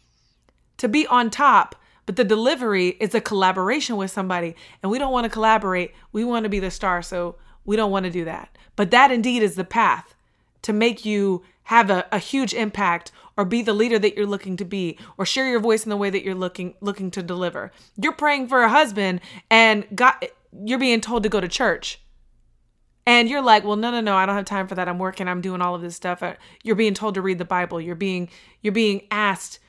to 0.77 0.87
be 0.87 1.05
on 1.05 1.29
top, 1.29 1.75
but 2.05 2.15
the 2.15 2.23
delivery 2.23 2.89
is 2.99 3.15
a 3.15 3.21
collaboration 3.21 3.97
with 3.97 4.11
somebody 4.11 4.55
and 4.81 4.91
we 4.91 4.99
don't 4.99 5.11
want 5.11 5.25
to 5.25 5.29
collaborate. 5.29 5.93
We 6.11 6.23
want 6.23 6.43
to 6.43 6.49
be 6.49 6.59
the 6.59 6.71
star, 6.71 7.01
so 7.01 7.35
we 7.65 7.75
don't 7.75 7.91
want 7.91 8.05
to 8.05 8.11
do 8.11 8.25
that. 8.25 8.57
But 8.75 8.91
that 8.91 9.11
indeed 9.11 9.43
is 9.43 9.55
the 9.55 9.63
path 9.63 10.15
to 10.63 10.73
make 10.73 11.05
you 11.05 11.43
have 11.63 11.89
a, 11.89 12.05
a 12.11 12.19
huge 12.19 12.53
impact 12.53 13.11
or 13.37 13.45
be 13.45 13.61
the 13.61 13.73
leader 13.73 13.97
that 13.99 14.15
you're 14.15 14.25
looking 14.25 14.57
to 14.57 14.65
be 14.65 14.97
or 15.17 15.25
share 15.25 15.49
your 15.49 15.59
voice 15.59 15.85
in 15.85 15.89
the 15.89 15.97
way 15.97 16.09
that 16.09 16.23
you're 16.23 16.35
looking 16.35 16.75
looking 16.81 17.09
to 17.11 17.23
deliver. 17.23 17.71
You're 17.97 18.13
praying 18.13 18.47
for 18.47 18.63
a 18.63 18.69
husband 18.69 19.21
and 19.49 19.85
God 19.95 20.15
you're 20.65 20.79
being 20.79 21.01
told 21.01 21.23
to 21.23 21.29
go 21.29 21.39
to 21.39 21.47
church. 21.47 21.99
And 23.05 23.27
you're 23.27 23.41
like, 23.41 23.65
"Well, 23.65 23.75
no, 23.75 23.91
no, 23.91 23.99
no, 23.99 24.15
I 24.15 24.25
don't 24.25 24.35
have 24.35 24.45
time 24.45 24.67
for 24.67 24.75
that. 24.75 24.87
I'm 24.87 24.97
working. 24.97 25.27
I'm 25.27 25.41
doing 25.41 25.61
all 25.61 25.75
of 25.75 25.81
this 25.81 25.95
stuff." 25.95 26.23
Uh, 26.23 26.35
you're 26.63 26.75
being 26.75 26.93
told 26.93 27.15
to 27.15 27.21
read 27.21 27.37
the 27.37 27.45
Bible. 27.45 27.81
You're 27.81 27.95
being 27.95 28.29
you're 28.61 28.71
being 28.71 29.07
asked 29.11 29.59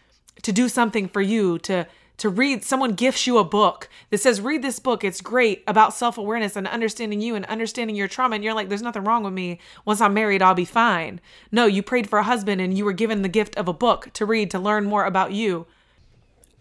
to 0.42 0.52
do 0.52 0.68
something 0.68 1.08
for 1.08 1.20
you, 1.20 1.58
to 1.60 1.86
to 2.18 2.28
read 2.28 2.64
someone 2.64 2.92
gifts 2.92 3.26
you 3.26 3.38
a 3.38 3.44
book 3.44 3.88
that 4.10 4.18
says 4.18 4.40
read 4.40 4.62
this 4.62 4.78
book. 4.78 5.04
It's 5.04 5.20
great 5.20 5.64
about 5.66 5.94
self-awareness 5.94 6.56
and 6.56 6.66
understanding 6.68 7.20
you 7.20 7.34
and 7.34 7.44
understanding 7.46 7.96
your 7.96 8.08
trauma. 8.08 8.36
And 8.36 8.44
you're 8.44 8.54
like 8.54 8.68
there's 8.68 8.82
nothing 8.82 9.04
wrong 9.04 9.24
with 9.24 9.32
me. 9.32 9.58
Once 9.84 10.00
i'm 10.00 10.14
married 10.14 10.42
i'll 10.42 10.54
be 10.54 10.64
fine. 10.64 11.20
No 11.50 11.66
you 11.66 11.82
prayed 11.82 12.08
for 12.08 12.18
a 12.18 12.24
husband 12.24 12.60
and 12.60 12.76
you 12.76 12.84
were 12.84 12.92
given 12.92 13.22
the 13.22 13.28
gift 13.28 13.56
of 13.56 13.68
a 13.68 13.72
book 13.72 14.10
to 14.14 14.24
read 14.24 14.50
to 14.52 14.58
learn 14.58 14.84
more 14.84 15.04
about 15.04 15.32
you 15.32 15.66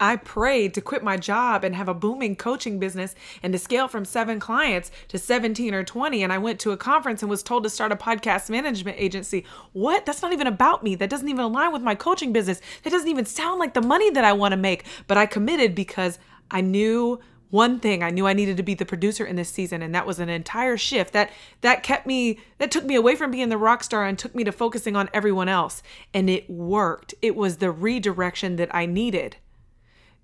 I 0.04 0.16
prayed 0.16 0.74
to 0.74 0.82
quit 0.82 1.02
my 1.02 1.16
job 1.16 1.64
and 1.64 1.74
have 1.74 1.88
a 1.88 1.94
booming 1.94 2.36
coaching 2.36 2.78
business 2.78 3.14
and 3.42 3.54
to 3.54 3.58
scale 3.58 3.88
from 3.88 4.04
seven 4.04 4.38
clients 4.38 4.90
to 5.08 5.16
17 5.16 5.72
or 5.72 5.82
20. 5.82 6.22
And 6.22 6.30
I 6.30 6.36
went 6.36 6.60
to 6.60 6.72
a 6.72 6.76
conference 6.76 7.22
and 7.22 7.30
was 7.30 7.42
told 7.42 7.62
to 7.64 7.70
start 7.70 7.90
a 7.90 7.96
podcast 7.96 8.50
management 8.50 8.98
agency. 9.00 9.46
What? 9.72 10.04
That's 10.04 10.20
not 10.20 10.34
even 10.34 10.46
about 10.46 10.82
me. 10.82 10.94
That 10.94 11.08
doesn't 11.08 11.30
even 11.30 11.40
align 11.40 11.72
with 11.72 11.80
my 11.80 11.94
coaching 11.94 12.34
business. 12.34 12.60
That 12.82 12.90
doesn't 12.90 13.08
even 13.08 13.24
sound 13.24 13.58
like 13.58 13.72
the 13.72 13.80
money 13.80 14.10
that 14.10 14.26
I 14.26 14.34
want 14.34 14.52
to 14.52 14.58
make. 14.58 14.84
But 15.06 15.16
I 15.16 15.24
committed 15.24 15.74
because 15.74 16.18
I 16.50 16.60
knew 16.60 17.18
one 17.50 17.78
thing 17.78 18.02
i 18.02 18.10
knew 18.10 18.26
i 18.26 18.32
needed 18.32 18.56
to 18.56 18.64
be 18.64 18.74
the 18.74 18.84
producer 18.84 19.24
in 19.24 19.36
this 19.36 19.48
season 19.48 19.80
and 19.80 19.94
that 19.94 20.08
was 20.08 20.18
an 20.18 20.28
entire 20.28 20.76
shift 20.76 21.12
that 21.12 21.30
that 21.60 21.84
kept 21.84 22.04
me 22.04 22.40
that 22.58 22.68
took 22.68 22.84
me 22.84 22.96
away 22.96 23.14
from 23.14 23.30
being 23.30 23.48
the 23.48 23.56
rock 23.56 23.84
star 23.84 24.04
and 24.04 24.18
took 24.18 24.34
me 24.34 24.42
to 24.42 24.50
focusing 24.50 24.96
on 24.96 25.08
everyone 25.12 25.48
else 25.48 25.80
and 26.12 26.28
it 26.28 26.50
worked 26.50 27.14
it 27.22 27.36
was 27.36 27.58
the 27.58 27.70
redirection 27.70 28.56
that 28.56 28.74
i 28.74 28.86
needed 28.86 29.36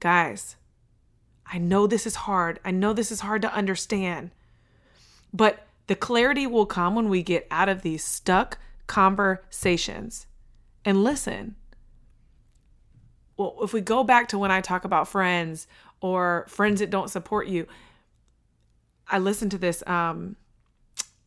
Guys, 0.01 0.57
I 1.47 1.59
know 1.59 1.87
this 1.87 2.07
is 2.07 2.17
hard. 2.17 2.59
I 2.65 2.71
know 2.71 2.93
this 2.93 3.13
is 3.13 3.21
hard 3.21 3.43
to 3.43 3.53
understand. 3.53 4.31
But 5.33 5.67
the 5.87 5.95
clarity 5.95 6.47
will 6.47 6.67
come 6.67 6.95
when 6.95 7.09
we 7.09 7.23
get 7.23 7.47
out 7.51 7.69
of 7.69 7.83
these 7.83 8.03
stuck 8.03 8.59
conversations. 8.87 10.27
And 10.85 11.05
listen, 11.05 11.57
well, 13.37 13.57
if 13.63 13.73
we 13.73 13.81
go 13.81 14.03
back 14.03 14.29
to 14.29 14.39
when 14.39 14.51
I 14.51 14.61
talk 14.61 14.85
about 14.85 15.09
friends 15.09 15.67
or 16.01 16.47
friends 16.49 16.81
that 16.81 16.91
don't 16.91 17.11
support 17.11 17.47
you, 17.47 17.67
I 19.09 19.19
listened 19.19 19.51
to 19.51 19.59
this 19.59 19.83
um 19.87 20.37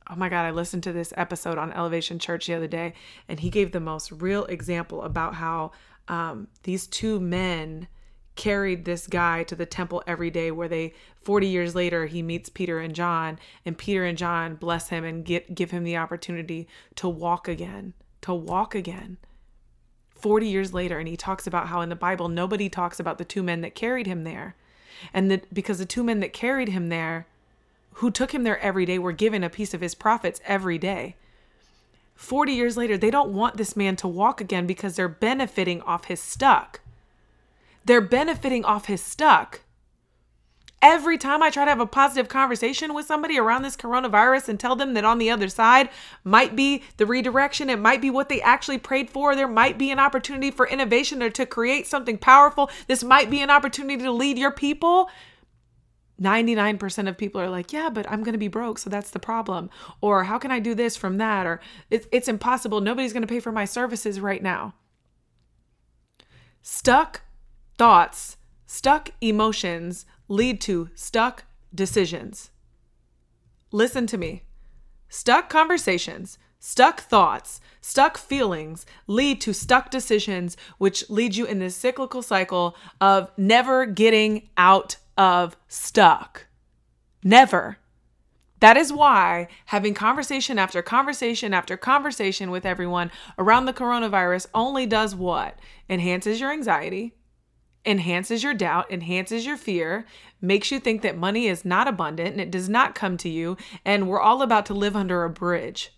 oh 0.09 0.15
my 0.15 0.29
god, 0.29 0.45
I 0.45 0.51
listened 0.51 0.83
to 0.83 0.93
this 0.93 1.13
episode 1.15 1.57
on 1.57 1.71
Elevation 1.71 2.19
Church 2.19 2.47
the 2.47 2.53
other 2.53 2.67
day 2.67 2.93
and 3.27 3.39
he 3.39 3.49
gave 3.49 3.71
the 3.71 3.79
most 3.79 4.11
real 4.11 4.45
example 4.45 5.03
about 5.03 5.35
how 5.35 5.71
um 6.07 6.47
these 6.63 6.87
two 6.87 7.19
men 7.19 7.87
carried 8.35 8.85
this 8.85 9.05
guy 9.07 9.43
to 9.43 9.55
the 9.55 9.65
temple 9.65 10.03
every 10.07 10.31
day 10.31 10.49
where 10.49 10.67
they 10.67 10.93
40 11.15 11.47
years 11.47 11.75
later 11.75 12.07
he 12.07 12.21
meets 12.21 12.49
Peter 12.49 12.79
and 12.79 12.95
John 12.95 13.37
and 13.65 13.77
Peter 13.77 14.03
and 14.05 14.17
John 14.17 14.55
bless 14.55 14.89
him 14.89 15.03
and 15.03 15.23
get 15.23 15.53
give 15.53 15.71
him 15.71 15.83
the 15.83 15.97
opportunity 15.97 16.67
to 16.95 17.07
walk 17.07 17.47
again 17.47 17.93
to 18.21 18.33
walk 18.33 18.73
again. 18.73 19.17
40 20.15 20.47
years 20.47 20.73
later 20.73 20.97
and 20.97 21.07
he 21.07 21.17
talks 21.17 21.45
about 21.45 21.67
how 21.67 21.81
in 21.81 21.89
the 21.89 21.95
Bible 21.95 22.27
nobody 22.27 22.69
talks 22.69 22.99
about 22.99 23.17
the 23.17 23.25
two 23.25 23.43
men 23.43 23.61
that 23.61 23.75
carried 23.75 24.07
him 24.07 24.23
there. 24.23 24.55
And 25.13 25.29
that 25.29 25.53
because 25.53 25.79
the 25.79 25.85
two 25.85 26.03
men 26.03 26.19
that 26.21 26.33
carried 26.33 26.69
him 26.69 26.89
there 26.89 27.27
who 27.97 28.09
took 28.09 28.33
him 28.33 28.43
there 28.43 28.59
every 28.59 28.85
day 28.85 28.97
were 28.97 29.11
given 29.11 29.43
a 29.43 29.49
piece 29.49 29.73
of 29.73 29.81
his 29.81 29.93
profits 29.93 30.41
every 30.45 30.77
day. 30.77 31.15
40 32.15 32.53
years 32.53 32.77
later 32.77 32.97
they 32.97 33.11
don't 33.11 33.33
want 33.33 33.57
this 33.57 33.75
man 33.75 33.95
to 33.97 34.07
walk 34.07 34.41
again 34.41 34.65
because 34.65 34.95
they're 34.95 35.07
benefiting 35.07 35.81
off 35.81 36.05
his 36.05 36.19
stuck 36.19 36.79
they're 37.85 38.01
benefiting 38.01 38.65
off 38.65 38.85
his 38.85 39.01
stuck. 39.01 39.61
Every 40.81 41.17
time 41.17 41.41
I 41.41 41.49
try 41.49 41.63
to 41.63 41.71
have 41.71 41.79
a 41.79 41.85
positive 41.85 42.27
conversation 42.27 42.93
with 42.93 43.05
somebody 43.05 43.39
around 43.39 43.61
this 43.61 43.77
coronavirus 43.77 44.49
and 44.49 44.59
tell 44.59 44.75
them 44.75 44.95
that 44.95 45.05
on 45.05 45.17
the 45.17 45.29
other 45.29 45.47
side 45.47 45.89
might 46.25 46.57
be 46.57 46.83
the 46.97 47.05
redirection, 47.05 47.69
it 47.69 47.79
might 47.79 48.01
be 48.01 48.09
what 48.09 48.27
they 48.27 48.41
actually 48.41 48.79
prayed 48.79 49.09
for, 49.09 49.33
there 49.33 49.47
might 49.47 49.77
be 49.77 49.91
an 49.91 49.99
opportunity 49.99 50.51
for 50.51 50.67
innovation 50.67 51.23
or 51.23 51.29
to 51.29 51.45
create 51.45 51.87
something 51.87 52.17
powerful, 52.17 52.69
this 52.87 53.01
might 53.01 53.29
be 53.29 53.41
an 53.41 53.49
opportunity 53.49 54.03
to 54.03 54.11
lead 54.11 54.37
your 54.37 54.51
people. 54.51 55.09
99% 56.21 57.07
of 57.07 57.17
people 57.17 57.39
are 57.39 57.49
like, 57.49 57.71
yeah, 57.71 57.89
but 57.89 58.09
I'm 58.11 58.21
going 58.21 58.33
to 58.33 58.37
be 58.37 58.49
broke, 58.49 58.77
so 58.77 58.89
that's 58.89 59.09
the 59.11 59.19
problem. 59.19 59.69
Or 60.01 60.25
how 60.25 60.37
can 60.37 60.51
I 60.51 60.59
do 60.59 60.75
this 60.75 60.97
from 60.97 61.17
that? 61.17 61.45
Or 61.45 61.61
it's, 61.89 62.07
it's 62.11 62.27
impossible. 62.27 62.81
Nobody's 62.81 63.13
going 63.13 63.23
to 63.23 63.27
pay 63.27 63.39
for 63.39 63.53
my 63.53 63.65
services 63.65 64.19
right 64.19 64.43
now. 64.43 64.73
Stuck 66.61 67.21
Thoughts, 67.83 68.37
stuck 68.65 69.09
emotions 69.19 70.05
lead 70.29 70.61
to 70.61 70.89
stuck 70.95 71.43
decisions. 71.75 72.49
Listen 73.73 74.07
to 74.07 74.17
me. 74.17 74.43
Stuck 75.09 75.49
conversations, 75.49 76.37
stuck 76.59 77.01
thoughts, 77.01 77.59
stuck 77.81 78.17
feelings 78.17 78.85
lead 79.05 79.41
to 79.41 79.51
stuck 79.53 79.91
decisions, 79.91 80.55
which 80.77 81.09
lead 81.09 81.35
you 81.35 81.43
in 81.43 81.59
this 81.59 81.75
cyclical 81.75 82.21
cycle 82.21 82.77
of 83.01 83.29
never 83.35 83.85
getting 83.85 84.47
out 84.55 84.95
of 85.17 85.57
stuck. 85.67 86.47
Never. 87.21 87.79
That 88.61 88.77
is 88.77 88.93
why 88.93 89.49
having 89.65 89.93
conversation 89.93 90.57
after 90.57 90.81
conversation 90.81 91.53
after 91.53 91.75
conversation 91.75 92.49
with 92.49 92.65
everyone 92.65 93.11
around 93.37 93.65
the 93.65 93.73
coronavirus 93.73 94.47
only 94.53 94.85
does 94.85 95.13
what? 95.13 95.59
Enhances 95.89 96.39
your 96.39 96.53
anxiety, 96.53 97.15
enhances 97.85 98.43
your 98.43 98.53
doubt, 98.53 98.91
enhances 98.91 99.45
your 99.45 99.57
fear, 99.57 100.05
makes 100.41 100.71
you 100.71 100.79
think 100.79 101.01
that 101.01 101.17
money 101.17 101.47
is 101.47 101.65
not 101.65 101.87
abundant 101.87 102.31
and 102.31 102.41
it 102.41 102.51
does 102.51 102.69
not 102.69 102.95
come 102.95 103.17
to 103.17 103.29
you, 103.29 103.57
and 103.83 104.07
we're 104.07 104.21
all 104.21 104.41
about 104.41 104.65
to 104.67 104.73
live 104.73 104.95
under 104.95 105.23
a 105.23 105.29
bridge. 105.29 105.91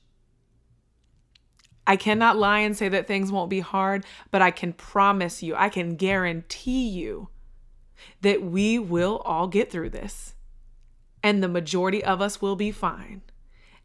I 1.88 1.96
cannot 1.96 2.38
lie 2.38 2.60
and 2.60 2.76
say 2.76 2.90
that 2.90 3.08
things 3.08 3.32
won't 3.32 3.50
be 3.50 3.60
hard, 3.60 4.06
but 4.32 4.42
I 4.42 4.52
can 4.52 4.74
promise 4.74 5.44
you, 5.44 5.56
I 5.56 5.70
can 5.70 5.96
guarantee 5.96 6.88
you 6.88 7.30
that 8.22 8.42
we 8.42 8.80
will 8.80 9.18
all 9.26 9.48
get 9.48 9.72
through 9.72 9.92
this. 9.92 10.34
And 11.22 11.44
the 11.44 11.48
majority 11.48 12.04
of 12.04 12.22
us 12.22 12.42
will 12.42 12.56
be 12.56 12.72
fine. 12.72 13.22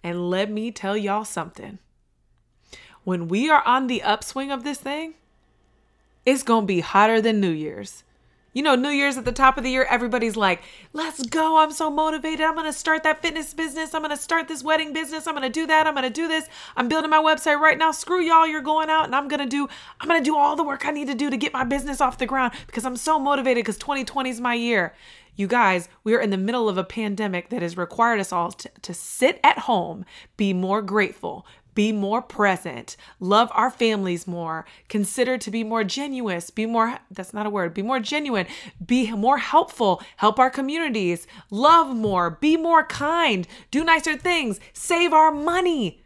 And 0.02 0.30
let 0.30 0.50
me 0.50 0.70
tell 0.70 0.96
y'all 0.96 1.24
something. 1.24 1.78
When 3.04 3.28
we 3.28 3.50
are 3.50 3.62
on 3.66 3.86
the 3.86 4.02
upswing 4.02 4.50
of 4.50 4.64
this 4.64 4.78
thing, 4.78 5.14
it's 6.26 6.42
going 6.42 6.62
to 6.62 6.66
be 6.66 6.80
hotter 6.80 7.20
than 7.20 7.40
New 7.40 7.50
Year's. 7.50 8.04
You 8.52 8.64
know, 8.64 8.74
New 8.74 8.88
Year's 8.88 9.16
at 9.16 9.24
the 9.24 9.30
top 9.30 9.58
of 9.58 9.62
the 9.64 9.70
year, 9.70 9.86
everybody's 9.88 10.36
like, 10.36 10.62
let's 10.92 11.24
go. 11.24 11.58
I'm 11.58 11.70
so 11.70 11.88
motivated. 11.88 12.40
I'm 12.40 12.54
going 12.54 12.66
to 12.66 12.72
start 12.72 13.04
that 13.04 13.22
fitness 13.22 13.54
business. 13.54 13.94
I'm 13.94 14.02
going 14.02 14.10
to 14.10 14.20
start 14.20 14.48
this 14.48 14.64
wedding 14.64 14.92
business. 14.92 15.28
I'm 15.28 15.36
going 15.36 15.46
to 15.46 15.60
do 15.60 15.68
that. 15.68 15.86
I'm 15.86 15.94
going 15.94 16.02
to 16.02 16.10
do 16.10 16.26
this. 16.26 16.48
I'm 16.76 16.88
building 16.88 17.10
my 17.10 17.22
website 17.22 17.60
right 17.60 17.78
now. 17.78 17.92
Screw 17.92 18.20
y'all. 18.20 18.48
You're 18.48 18.60
going 18.60 18.90
out 18.90 19.04
and 19.04 19.14
I'm 19.14 19.28
going 19.28 19.40
to 19.40 19.46
do, 19.46 19.68
I'm 20.00 20.08
going 20.08 20.20
to 20.20 20.28
do 20.28 20.36
all 20.36 20.56
the 20.56 20.64
work 20.64 20.84
I 20.84 20.90
need 20.90 21.06
to 21.06 21.14
do 21.14 21.30
to 21.30 21.36
get 21.36 21.52
my 21.52 21.62
business 21.62 22.00
off 22.00 22.18
the 22.18 22.26
ground 22.26 22.52
because 22.66 22.84
I'm 22.84 22.96
so 22.96 23.20
motivated 23.20 23.62
because 23.62 23.78
2020 23.78 24.30
is 24.30 24.40
my 24.40 24.54
year. 24.54 24.94
You 25.36 25.46
guys, 25.46 25.88
we 26.02 26.12
are 26.14 26.20
in 26.20 26.30
the 26.30 26.36
middle 26.36 26.68
of 26.68 26.76
a 26.76 26.84
pandemic 26.84 27.50
that 27.50 27.62
has 27.62 27.76
required 27.76 28.18
us 28.18 28.32
all 28.32 28.50
to, 28.50 28.70
to 28.82 28.92
sit 28.92 29.38
at 29.44 29.60
home, 29.60 30.04
be 30.36 30.52
more 30.52 30.82
grateful, 30.82 31.46
be 31.74 31.92
more 31.92 32.22
present, 32.22 32.96
love 33.18 33.50
our 33.54 33.70
families 33.70 34.26
more, 34.26 34.64
consider 34.88 35.38
to 35.38 35.50
be 35.50 35.64
more 35.64 35.84
genuine, 35.84 36.40
be 36.54 36.66
more, 36.66 36.98
that's 37.10 37.32
not 37.32 37.46
a 37.46 37.50
word, 37.50 37.74
be 37.74 37.82
more 37.82 38.00
genuine, 38.00 38.46
be 38.84 39.10
more 39.12 39.38
helpful, 39.38 40.02
help 40.16 40.38
our 40.38 40.50
communities, 40.50 41.26
love 41.50 41.94
more, 41.94 42.30
be 42.30 42.56
more 42.56 42.84
kind, 42.84 43.46
do 43.70 43.84
nicer 43.84 44.16
things, 44.16 44.60
save 44.72 45.12
our 45.12 45.30
money. 45.30 46.02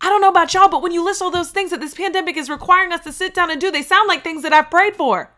I 0.00 0.08
don't 0.08 0.22
know 0.22 0.28
about 0.28 0.54
y'all, 0.54 0.68
but 0.68 0.82
when 0.82 0.92
you 0.92 1.04
list 1.04 1.20
all 1.20 1.30
those 1.30 1.50
things 1.50 1.70
that 1.70 1.80
this 1.80 1.94
pandemic 1.94 2.36
is 2.36 2.48
requiring 2.48 2.92
us 2.92 3.04
to 3.04 3.12
sit 3.12 3.34
down 3.34 3.50
and 3.50 3.60
do, 3.60 3.70
they 3.70 3.82
sound 3.82 4.08
like 4.08 4.22
things 4.22 4.42
that 4.42 4.52
I've 4.52 4.70
prayed 4.70 4.96
for. 4.96 5.30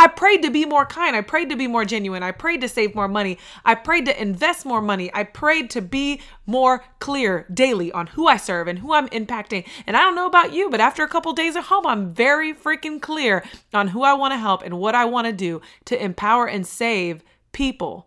I 0.00 0.06
prayed 0.06 0.42
to 0.42 0.50
be 0.50 0.64
more 0.64 0.86
kind. 0.86 1.16
I 1.16 1.22
prayed 1.22 1.50
to 1.50 1.56
be 1.56 1.66
more 1.66 1.84
genuine. 1.84 2.22
I 2.22 2.30
prayed 2.30 2.60
to 2.60 2.68
save 2.68 2.94
more 2.94 3.08
money. 3.08 3.36
I 3.64 3.74
prayed 3.74 4.06
to 4.06 4.22
invest 4.22 4.64
more 4.64 4.80
money. 4.80 5.10
I 5.12 5.24
prayed 5.24 5.70
to 5.70 5.82
be 5.82 6.20
more 6.46 6.84
clear 7.00 7.46
daily 7.52 7.90
on 7.90 8.06
who 8.08 8.28
I 8.28 8.36
serve 8.36 8.68
and 8.68 8.78
who 8.78 8.92
I'm 8.92 9.08
impacting. 9.08 9.66
And 9.86 9.96
I 9.96 10.00
don't 10.02 10.14
know 10.14 10.26
about 10.26 10.52
you, 10.52 10.70
but 10.70 10.80
after 10.80 11.02
a 11.02 11.08
couple 11.08 11.32
days 11.32 11.56
at 11.56 11.64
home, 11.64 11.84
I'm 11.84 12.14
very 12.14 12.54
freaking 12.54 13.02
clear 13.02 13.44
on 13.74 13.88
who 13.88 14.04
I 14.04 14.12
want 14.12 14.32
to 14.32 14.38
help 14.38 14.62
and 14.62 14.78
what 14.78 14.94
I 14.94 15.04
want 15.04 15.26
to 15.26 15.32
do 15.32 15.60
to 15.86 16.02
empower 16.02 16.46
and 16.46 16.64
save 16.64 17.24
people. 17.50 18.06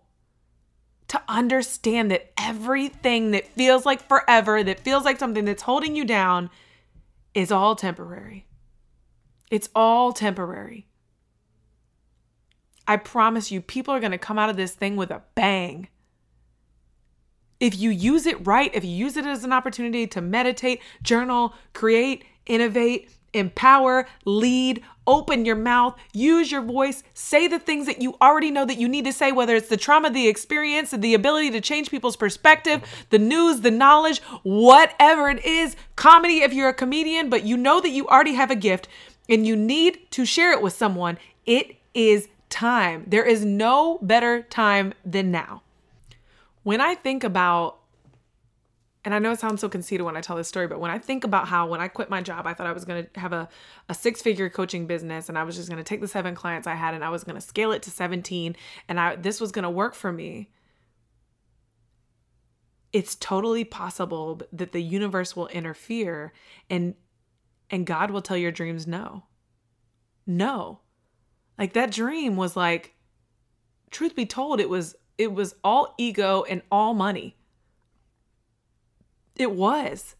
To 1.09 1.21
understand 1.27 2.09
that 2.11 2.31
everything 2.37 3.31
that 3.31 3.47
feels 3.49 3.85
like 3.85 4.07
forever, 4.07 4.63
that 4.63 4.79
feels 4.79 5.03
like 5.03 5.19
something 5.19 5.43
that's 5.43 5.63
holding 5.63 5.93
you 5.93 6.05
down, 6.05 6.49
is 7.33 7.51
all 7.51 7.75
temporary. 7.75 8.45
It's 9.49 9.67
all 9.75 10.13
temporary. 10.13 10.87
I 12.87 12.97
promise 12.97 13.51
you, 13.51 13.61
people 13.61 13.93
are 13.93 13.99
going 13.99 14.11
to 14.11 14.17
come 14.17 14.39
out 14.39 14.49
of 14.49 14.57
this 14.57 14.73
thing 14.73 14.95
with 14.95 15.11
a 15.11 15.21
bang. 15.35 15.87
If 17.59 17.79
you 17.79 17.91
use 17.91 18.25
it 18.25 18.45
right, 18.45 18.73
if 18.73 18.83
you 18.83 18.91
use 18.91 19.17
it 19.17 19.25
as 19.25 19.43
an 19.43 19.53
opportunity 19.53 20.07
to 20.07 20.21
meditate, 20.21 20.81
journal, 21.03 21.53
create, 21.73 22.25
innovate, 22.47 23.11
empower, 23.33 24.07
lead, 24.25 24.83
open 25.07 25.45
your 25.45 25.55
mouth, 25.55 25.97
use 26.13 26.51
your 26.51 26.61
voice, 26.61 27.03
say 27.13 27.47
the 27.47 27.59
things 27.59 27.85
that 27.85 28.01
you 28.01 28.15
already 28.21 28.51
know 28.51 28.65
that 28.65 28.77
you 28.77 28.87
need 28.87 29.05
to 29.05 29.13
say, 29.13 29.31
whether 29.31 29.55
it's 29.55 29.69
the 29.69 29.77
trauma, 29.77 30.09
the 30.09 30.27
experience, 30.27 30.91
the 30.91 31.13
ability 31.13 31.51
to 31.51 31.61
change 31.61 31.89
people's 31.89 32.15
perspective, 32.15 32.81
the 33.09 33.19
news, 33.19 33.61
the 33.61 33.71
knowledge, 33.71 34.21
whatever 34.43 35.29
it 35.29 35.43
is, 35.45 35.75
comedy 35.95 36.41
if 36.41 36.53
you're 36.53 36.69
a 36.69 36.73
comedian, 36.73 37.29
but 37.29 37.43
you 37.43 37.57
know 37.57 37.79
that 37.79 37.89
you 37.89 38.07
already 38.07 38.33
have 38.33 38.51
a 38.51 38.55
gift 38.55 38.87
and 39.29 39.45
you 39.45 39.55
need 39.55 40.11
to 40.11 40.25
share 40.25 40.51
it 40.51 40.61
with 40.61 40.73
someone, 40.73 41.17
it 41.45 41.77
is 41.93 42.27
time. 42.51 43.05
There 43.07 43.23
is 43.23 43.43
no 43.43 43.97
better 44.01 44.43
time 44.43 44.93
than 45.03 45.31
now. 45.31 45.63
When 46.63 46.79
I 46.79 46.93
think 46.93 47.23
about, 47.23 47.79
and 49.03 49.15
I 49.15 49.19
know 49.19 49.31
it 49.31 49.39
sounds 49.39 49.61
so 49.61 49.69
conceited 49.69 50.05
when 50.05 50.15
I 50.15 50.21
tell 50.21 50.35
this 50.35 50.47
story, 50.47 50.67
but 50.67 50.79
when 50.79 50.91
I 50.91 50.99
think 50.99 51.23
about 51.23 51.47
how 51.47 51.65
when 51.65 51.81
I 51.81 51.87
quit 51.87 52.11
my 52.11 52.21
job, 52.21 52.45
I 52.45 52.53
thought 52.53 52.67
I 52.67 52.71
was 52.71 52.85
going 52.85 53.07
to 53.07 53.19
have 53.19 53.33
a, 53.33 53.49
a 53.89 53.95
six 53.95 54.21
figure 54.21 54.47
coaching 54.49 54.85
business 54.85 55.27
and 55.27 55.39
I 55.39 55.43
was 55.43 55.55
just 55.55 55.69
going 55.69 55.79
to 55.79 55.83
take 55.83 56.01
the 56.01 56.07
seven 56.07 56.35
clients 56.35 56.67
I 56.67 56.75
had 56.75 56.93
and 56.93 57.03
I 57.03 57.09
was 57.09 57.23
going 57.23 57.35
to 57.35 57.41
scale 57.41 57.71
it 57.71 57.81
to 57.83 57.89
17 57.89 58.55
and 58.87 58.99
I, 58.99 59.15
this 59.15 59.41
was 59.41 59.51
going 59.51 59.63
to 59.63 59.69
work 59.69 59.95
for 59.95 60.11
me. 60.11 60.51
It's 62.93 63.15
totally 63.15 63.63
possible 63.63 64.41
that 64.51 64.73
the 64.73 64.83
universe 64.83 65.35
will 65.35 65.47
interfere 65.47 66.33
and 66.69 66.93
and 67.71 67.87
God 67.87 68.11
will 68.11 68.21
tell 68.21 68.35
your 68.35 68.51
dreams 68.51 68.85
no. 68.85 69.23
No. 70.27 70.81
Like 71.61 71.73
that 71.73 71.91
dream 71.91 72.37
was 72.37 72.57
like 72.57 72.95
truth 73.91 74.15
be 74.15 74.25
told 74.25 74.59
it 74.59 74.67
was 74.67 74.95
it 75.19 75.31
was 75.31 75.53
all 75.63 75.93
ego 75.99 76.43
and 76.49 76.63
all 76.71 76.95
money. 76.95 77.35
It 79.35 79.51
was. 79.51 80.15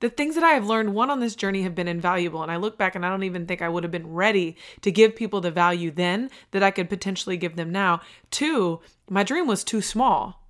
The 0.00 0.10
things 0.10 0.34
that 0.34 0.44
I 0.44 0.50
have 0.50 0.66
learned, 0.66 0.92
one 0.94 1.08
on 1.08 1.20
this 1.20 1.34
journey, 1.34 1.62
have 1.62 1.74
been 1.74 1.88
invaluable. 1.88 2.42
And 2.42 2.52
I 2.52 2.56
look 2.56 2.76
back 2.76 2.94
and 2.94 3.06
I 3.06 3.08
don't 3.08 3.22
even 3.22 3.46
think 3.46 3.62
I 3.62 3.70
would 3.70 3.84
have 3.84 3.90
been 3.90 4.12
ready 4.12 4.58
to 4.82 4.92
give 4.92 5.16
people 5.16 5.40
the 5.40 5.50
value 5.50 5.90
then 5.90 6.28
that 6.50 6.62
I 6.62 6.72
could 6.72 6.90
potentially 6.90 7.38
give 7.38 7.56
them 7.56 7.72
now. 7.72 8.02
Two, 8.30 8.80
my 9.08 9.22
dream 9.22 9.46
was 9.46 9.64
too 9.64 9.80
small. 9.80 10.46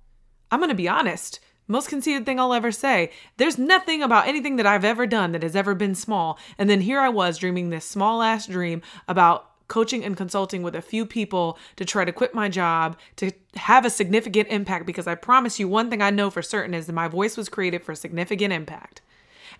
I'm 0.51 0.59
going 0.59 0.67
to 0.67 0.75
be 0.75 0.89
honest. 0.89 1.39
Most 1.69 1.87
conceited 1.87 2.25
thing 2.25 2.37
I'll 2.37 2.53
ever 2.53 2.73
say. 2.73 3.11
There's 3.37 3.57
nothing 3.57 4.03
about 4.03 4.27
anything 4.27 4.57
that 4.57 4.65
I've 4.65 4.83
ever 4.83 5.07
done 5.07 5.31
that 5.31 5.43
has 5.43 5.55
ever 5.55 5.73
been 5.73 5.95
small. 5.95 6.37
And 6.57 6.69
then 6.69 6.81
here 6.81 6.99
I 6.99 7.07
was 7.07 7.37
dreaming 7.37 7.69
this 7.69 7.85
small 7.85 8.21
ass 8.21 8.45
dream 8.45 8.81
about 9.07 9.48
coaching 9.69 10.03
and 10.03 10.17
consulting 10.17 10.61
with 10.61 10.75
a 10.75 10.81
few 10.81 11.05
people 11.05 11.57
to 11.77 11.85
try 11.85 12.03
to 12.03 12.11
quit 12.11 12.35
my 12.35 12.49
job, 12.49 12.97
to 13.15 13.31
have 13.55 13.85
a 13.85 13.89
significant 13.89 14.49
impact. 14.49 14.85
Because 14.85 15.07
I 15.07 15.15
promise 15.15 15.59
you, 15.59 15.69
one 15.69 15.89
thing 15.89 16.01
I 16.01 16.09
know 16.09 16.29
for 16.29 16.41
certain 16.41 16.73
is 16.73 16.87
that 16.87 16.93
my 16.93 17.07
voice 17.07 17.37
was 17.37 17.47
created 17.47 17.83
for 17.83 17.95
significant 17.95 18.51
impact. 18.51 19.01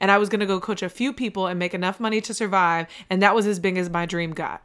And 0.02 0.12
I 0.12 0.18
was 0.18 0.28
going 0.28 0.42
to 0.42 0.46
go 0.46 0.60
coach 0.60 0.84
a 0.84 0.90
few 0.90 1.14
people 1.14 1.48
and 1.48 1.58
make 1.58 1.74
enough 1.74 2.00
money 2.00 2.20
to 2.22 2.34
survive. 2.34 2.88
And 3.10 3.22
that 3.22 3.36
was 3.36 3.48
as 3.48 3.60
big 3.60 3.78
as 3.78 3.90
my 3.90 4.06
dream 4.06 4.32
got. 4.32 4.62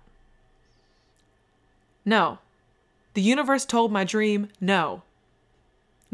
No. 2.04 2.38
The 3.14 3.22
universe 3.22 3.64
told 3.64 3.92
my 3.92 4.04
dream 4.04 4.48
no. 4.60 5.02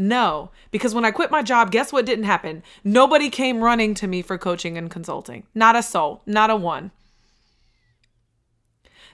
No, 0.01 0.51
because 0.71 0.95
when 0.95 1.05
I 1.05 1.11
quit 1.11 1.31
my 1.31 1.43
job, 1.43 1.71
guess 1.71 1.93
what 1.93 2.07
didn't 2.07 2.25
happen? 2.25 2.63
Nobody 2.83 3.29
came 3.29 3.63
running 3.63 3.93
to 3.97 4.07
me 4.07 4.23
for 4.23 4.39
coaching 4.39 4.79
and 4.79 4.91
consulting. 4.91 5.43
Not 5.55 5.77
a 5.77 5.83
soul, 5.83 6.23
not 6.25 6.49
a 6.49 6.57
one. 6.57 6.91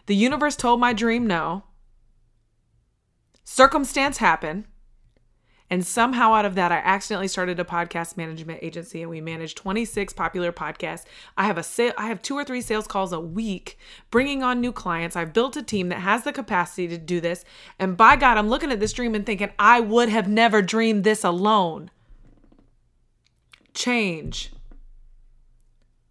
The 0.06 0.16
universe 0.16 0.56
told 0.56 0.80
my 0.80 0.92
dream 0.92 1.26
no. 1.26 1.64
Circumstance 3.44 4.18
happened. 4.18 4.64
And 5.68 5.84
somehow 5.84 6.32
out 6.32 6.44
of 6.44 6.54
that, 6.54 6.70
I 6.70 6.76
accidentally 6.76 7.26
started 7.26 7.58
a 7.58 7.64
podcast 7.64 8.16
management 8.16 8.60
agency 8.62 9.02
and 9.02 9.10
we 9.10 9.20
manage 9.20 9.56
26 9.56 10.12
popular 10.12 10.52
podcasts. 10.52 11.04
I 11.36 11.46
have 11.46 11.58
a 11.58 11.64
sale, 11.64 11.92
I 11.98 12.06
have 12.06 12.22
two 12.22 12.36
or 12.36 12.44
three 12.44 12.60
sales 12.60 12.86
calls 12.86 13.12
a 13.12 13.18
week 13.18 13.76
bringing 14.12 14.44
on 14.44 14.60
new 14.60 14.70
clients. 14.70 15.16
I've 15.16 15.32
built 15.32 15.56
a 15.56 15.62
team 15.64 15.88
that 15.88 15.98
has 16.00 16.22
the 16.22 16.32
capacity 16.32 16.86
to 16.88 16.98
do 16.98 17.20
this. 17.20 17.44
And 17.80 17.96
by 17.96 18.14
God, 18.14 18.38
I'm 18.38 18.48
looking 18.48 18.70
at 18.70 18.78
this 18.78 18.92
dream 18.92 19.16
and 19.16 19.26
thinking, 19.26 19.50
I 19.58 19.80
would 19.80 20.08
have 20.08 20.28
never 20.28 20.62
dreamed 20.62 21.02
this 21.02 21.24
alone. 21.24 21.90
Change, 23.74 24.52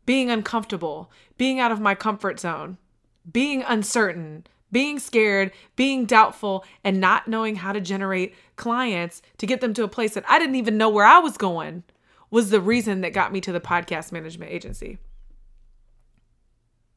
being 0.06 0.30
uncomfortable, 0.30 1.10
being 1.38 1.62
out 1.62 1.72
of 1.72 1.80
my 1.80 1.96
comfort 1.96 2.42
zone 2.42 2.78
being 3.32 3.64
uncertain, 3.64 4.46
being 4.72 5.00
scared, 5.00 5.52
being 5.76 6.06
doubtful, 6.06 6.66
and 6.84 7.00
not 7.00 7.28
knowing 7.28 7.56
how 7.56 7.72
to 7.72 7.82
generate 7.82 8.36
clients 8.56 9.22
to 9.38 9.48
get 9.48 9.62
them 9.62 9.74
to 9.74 9.84
a 9.84 9.88
place 9.88 10.14
that 10.14 10.26
I 10.28 10.40
didn't 10.40 10.56
even 10.56 10.78
know 10.78 10.90
where 10.90 11.06
I 11.06 11.20
was 11.20 11.38
going 11.38 11.84
was 12.30 12.50
the 12.50 12.62
reason 12.62 13.02
that 13.02 13.14
got 13.14 13.32
me 13.32 13.40
to 13.42 13.52
the 13.52 13.62
podcast 13.62 14.12
management 14.12 14.52
agency. 14.52 14.98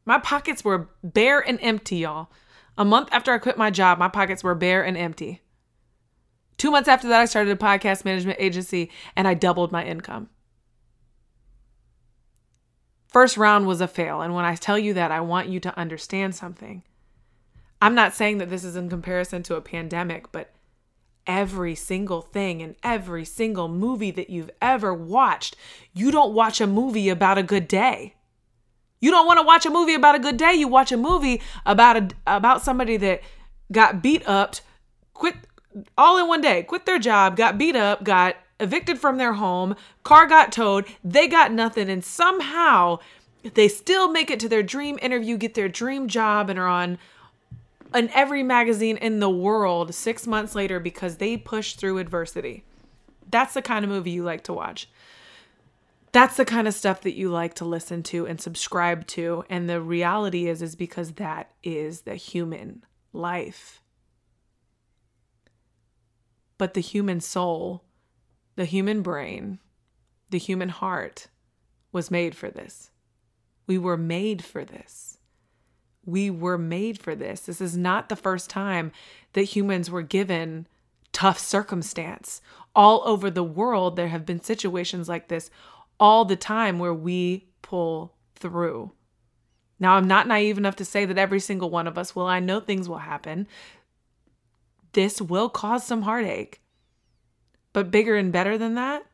My 0.05 0.19
pockets 0.19 0.64
were 0.64 0.88
bare 1.05 1.41
and 1.41 1.59
empty, 1.61 1.99
y'all. 1.99 2.31
A 2.79 2.85
month 2.85 3.09
after 3.12 3.33
I 3.33 3.38
quit 3.38 3.59
my 3.59 3.71
job, 3.71 3.99
my 3.99 4.09
pockets 4.09 4.43
were 4.43 4.55
bare 4.55 4.85
and 4.85 4.97
empty. 4.97 5.43
Two 6.57 6.71
months 6.71 6.88
after 6.88 7.09
that, 7.09 7.21
I 7.21 7.25
started 7.27 7.53
a 7.53 7.57
podcast 7.57 8.05
management 8.05 8.41
agency 8.41 8.91
and 9.14 9.29
I 9.29 9.35
doubled 9.35 9.71
my 9.71 9.85
income. 9.85 10.29
First 13.09 13.37
round 13.37 13.66
was 13.66 13.81
a 13.81 13.88
fail. 13.88 14.21
And 14.21 14.35
when 14.35 14.44
I 14.44 14.55
tell 14.55 14.79
you 14.79 14.94
that, 14.94 15.11
I 15.11 15.21
want 15.21 15.49
you 15.49 15.61
to 15.61 15.79
understand 15.79 16.35
something. 16.35 16.83
I'm 17.81 17.94
not 17.94 18.14
saying 18.14 18.38
that 18.38 18.51
this 18.51 18.64
is 18.64 18.77
in 18.77 18.88
comparison 18.88 19.42
to 19.44 19.57
a 19.57 19.61
pandemic, 19.61 20.31
but 20.31 20.53
every 21.27 21.75
single 21.75 22.23
thing 22.23 22.62
and 22.62 22.75
every 22.83 23.25
single 23.25 23.68
movie 23.68 24.11
that 24.11 24.31
you've 24.31 24.51
ever 24.61 24.92
watched, 24.92 25.57
you 25.92 26.11
don't 26.11 26.35
watch 26.35 26.61
a 26.61 26.66
movie 26.66 27.09
about 27.09 27.38
a 27.38 27.42
good 27.42 27.68
day. 27.68 28.14
You 29.01 29.11
don't 29.11 29.27
want 29.27 29.38
to 29.38 29.47
watch 29.47 29.64
a 29.64 29.71
movie 29.71 29.94
about 29.94 30.16
a 30.16 30.18
good 30.18 30.37
day. 30.37 30.55
You 30.55 30.66
watch 30.68 30.90
a 30.90 30.97
movie 30.97 31.40
about 31.64 31.97
a 31.97 32.09
about 32.27 32.62
somebody 32.62 32.97
that 32.97 33.21
got 33.71 34.03
beat 34.03 34.27
up, 34.27 34.57
quit 35.14 35.37
all 35.97 36.18
in 36.18 36.27
one 36.27 36.40
day, 36.40 36.64
quit 36.64 36.85
their 36.85 36.99
job, 36.99 37.37
got 37.37 37.59
beat 37.59 37.77
up, 37.77 38.03
got 38.03 38.35
evicted 38.61 38.99
from 38.99 39.18
their 39.18 39.35
home, 39.35 39.77
car 40.03 40.27
got 40.27 40.53
towed, 40.53 40.87
they 41.05 41.29
got 41.29 41.53
nothing, 41.53 41.88
and 41.88 42.05
somehow 42.05 42.99
they 43.55 43.68
still 43.68 44.11
make 44.11 44.31
it 44.31 44.40
to 44.40 44.49
their 44.49 44.62
dream 44.62 44.99
interview, 45.01 45.37
get 45.37 45.55
their 45.55 45.68
dream 45.68 46.09
job, 46.09 46.51
and 46.51 46.59
are 46.59 46.66
on 46.66 46.99
in 47.94 48.11
every 48.12 48.42
magazine 48.42 48.97
in 48.99 49.21
the 49.21 49.31
world 49.31 49.94
six 49.94 50.27
months 50.27 50.55
later 50.55 50.79
because 50.79 51.16
they 51.16 51.37
pushed 51.37 51.79
through 51.79 51.99
adversity. 51.99 52.64
That's 53.31 53.55
the 53.55 53.62
kind 53.62 53.85
of 53.85 53.90
movie 53.90 54.11
you 54.11 54.25
like 54.25 54.44
to 54.44 54.53
watch. 54.53 54.88
That's 56.12 56.37
the 56.37 56.44
kind 56.44 56.66
of 56.66 56.75
stuff 56.75 57.03
that 57.03 57.14
you 57.14 57.31
like 57.31 57.55
to 57.55 57.64
listen 57.64 58.03
to 58.05 58.27
and 58.27 58.40
subscribe 58.40 59.07
to. 59.09 59.44
And 59.49 59.68
the 59.68 59.81
reality 59.81 60.49
is, 60.49 60.62
is 60.62 60.75
because 60.75 61.12
that 61.12 61.51
is 61.62 62.03
the 62.03 62.14
human 62.14 62.85
life. 63.12 63.83
But 66.57 66.75
the 66.75 66.81
human 66.81 67.21
soul 67.21 67.85
the 68.59 68.64
human 68.64 69.03
brain, 69.03 69.61
the 70.31 70.38
human 70.38 70.68
heart 70.68 71.29
was 71.92 72.11
made 72.11 72.35
for 72.35 72.51
this. 72.51 72.90
We 73.68 73.79
were 73.79 73.97
made 73.97 74.44
for 74.44 74.64
this. 74.64 75.18
We 76.05 76.29
were 76.29 76.59
made 76.59 76.99
for 76.99 77.14
this. 77.14 77.42
This 77.42 77.61
is 77.61 77.77
not 77.77 78.09
the 78.09 78.16
first 78.16 78.51
time 78.51 78.90
that 79.35 79.42
humans 79.42 79.92
were 79.92 80.03
given 80.03 80.66
tough 81.12 81.38
circumstance. 81.38 82.42
All 82.75 83.01
over 83.05 83.31
the 83.31 83.44
world, 83.44 83.94
there 83.94 84.09
have 84.09 84.27
been 84.27 84.42
situations 84.42 85.09
like 85.09 85.29
this 85.29 85.53
all 86.01 86.25
the 86.25 86.35
time 86.35 86.81
where 86.81 86.92
we 86.92 87.47
pull 87.62 88.16
through. 88.35 88.90
Now, 89.79 89.94
I'm 89.94 90.09
not 90.09 90.27
naive 90.27 90.59
enough 90.59 90.75
to 90.77 90.85
say 90.85 91.05
that 91.05 91.16
every 91.16 91.38
single 91.38 91.71
one 91.71 91.87
of 91.87 91.97
us 91.97 92.16
will. 92.16 92.27
I 92.27 92.40
know 92.40 92.59
things 92.59 92.88
will 92.88 92.99
happen. 92.99 93.47
This 94.94 95.21
will 95.21 95.49
cause 95.49 95.85
some 95.85 96.03
heartache. 96.03 96.61
But 97.73 97.91
bigger 97.91 98.17
and 98.17 98.33
better 98.33 98.57
than 98.59 98.75
that 98.75 99.05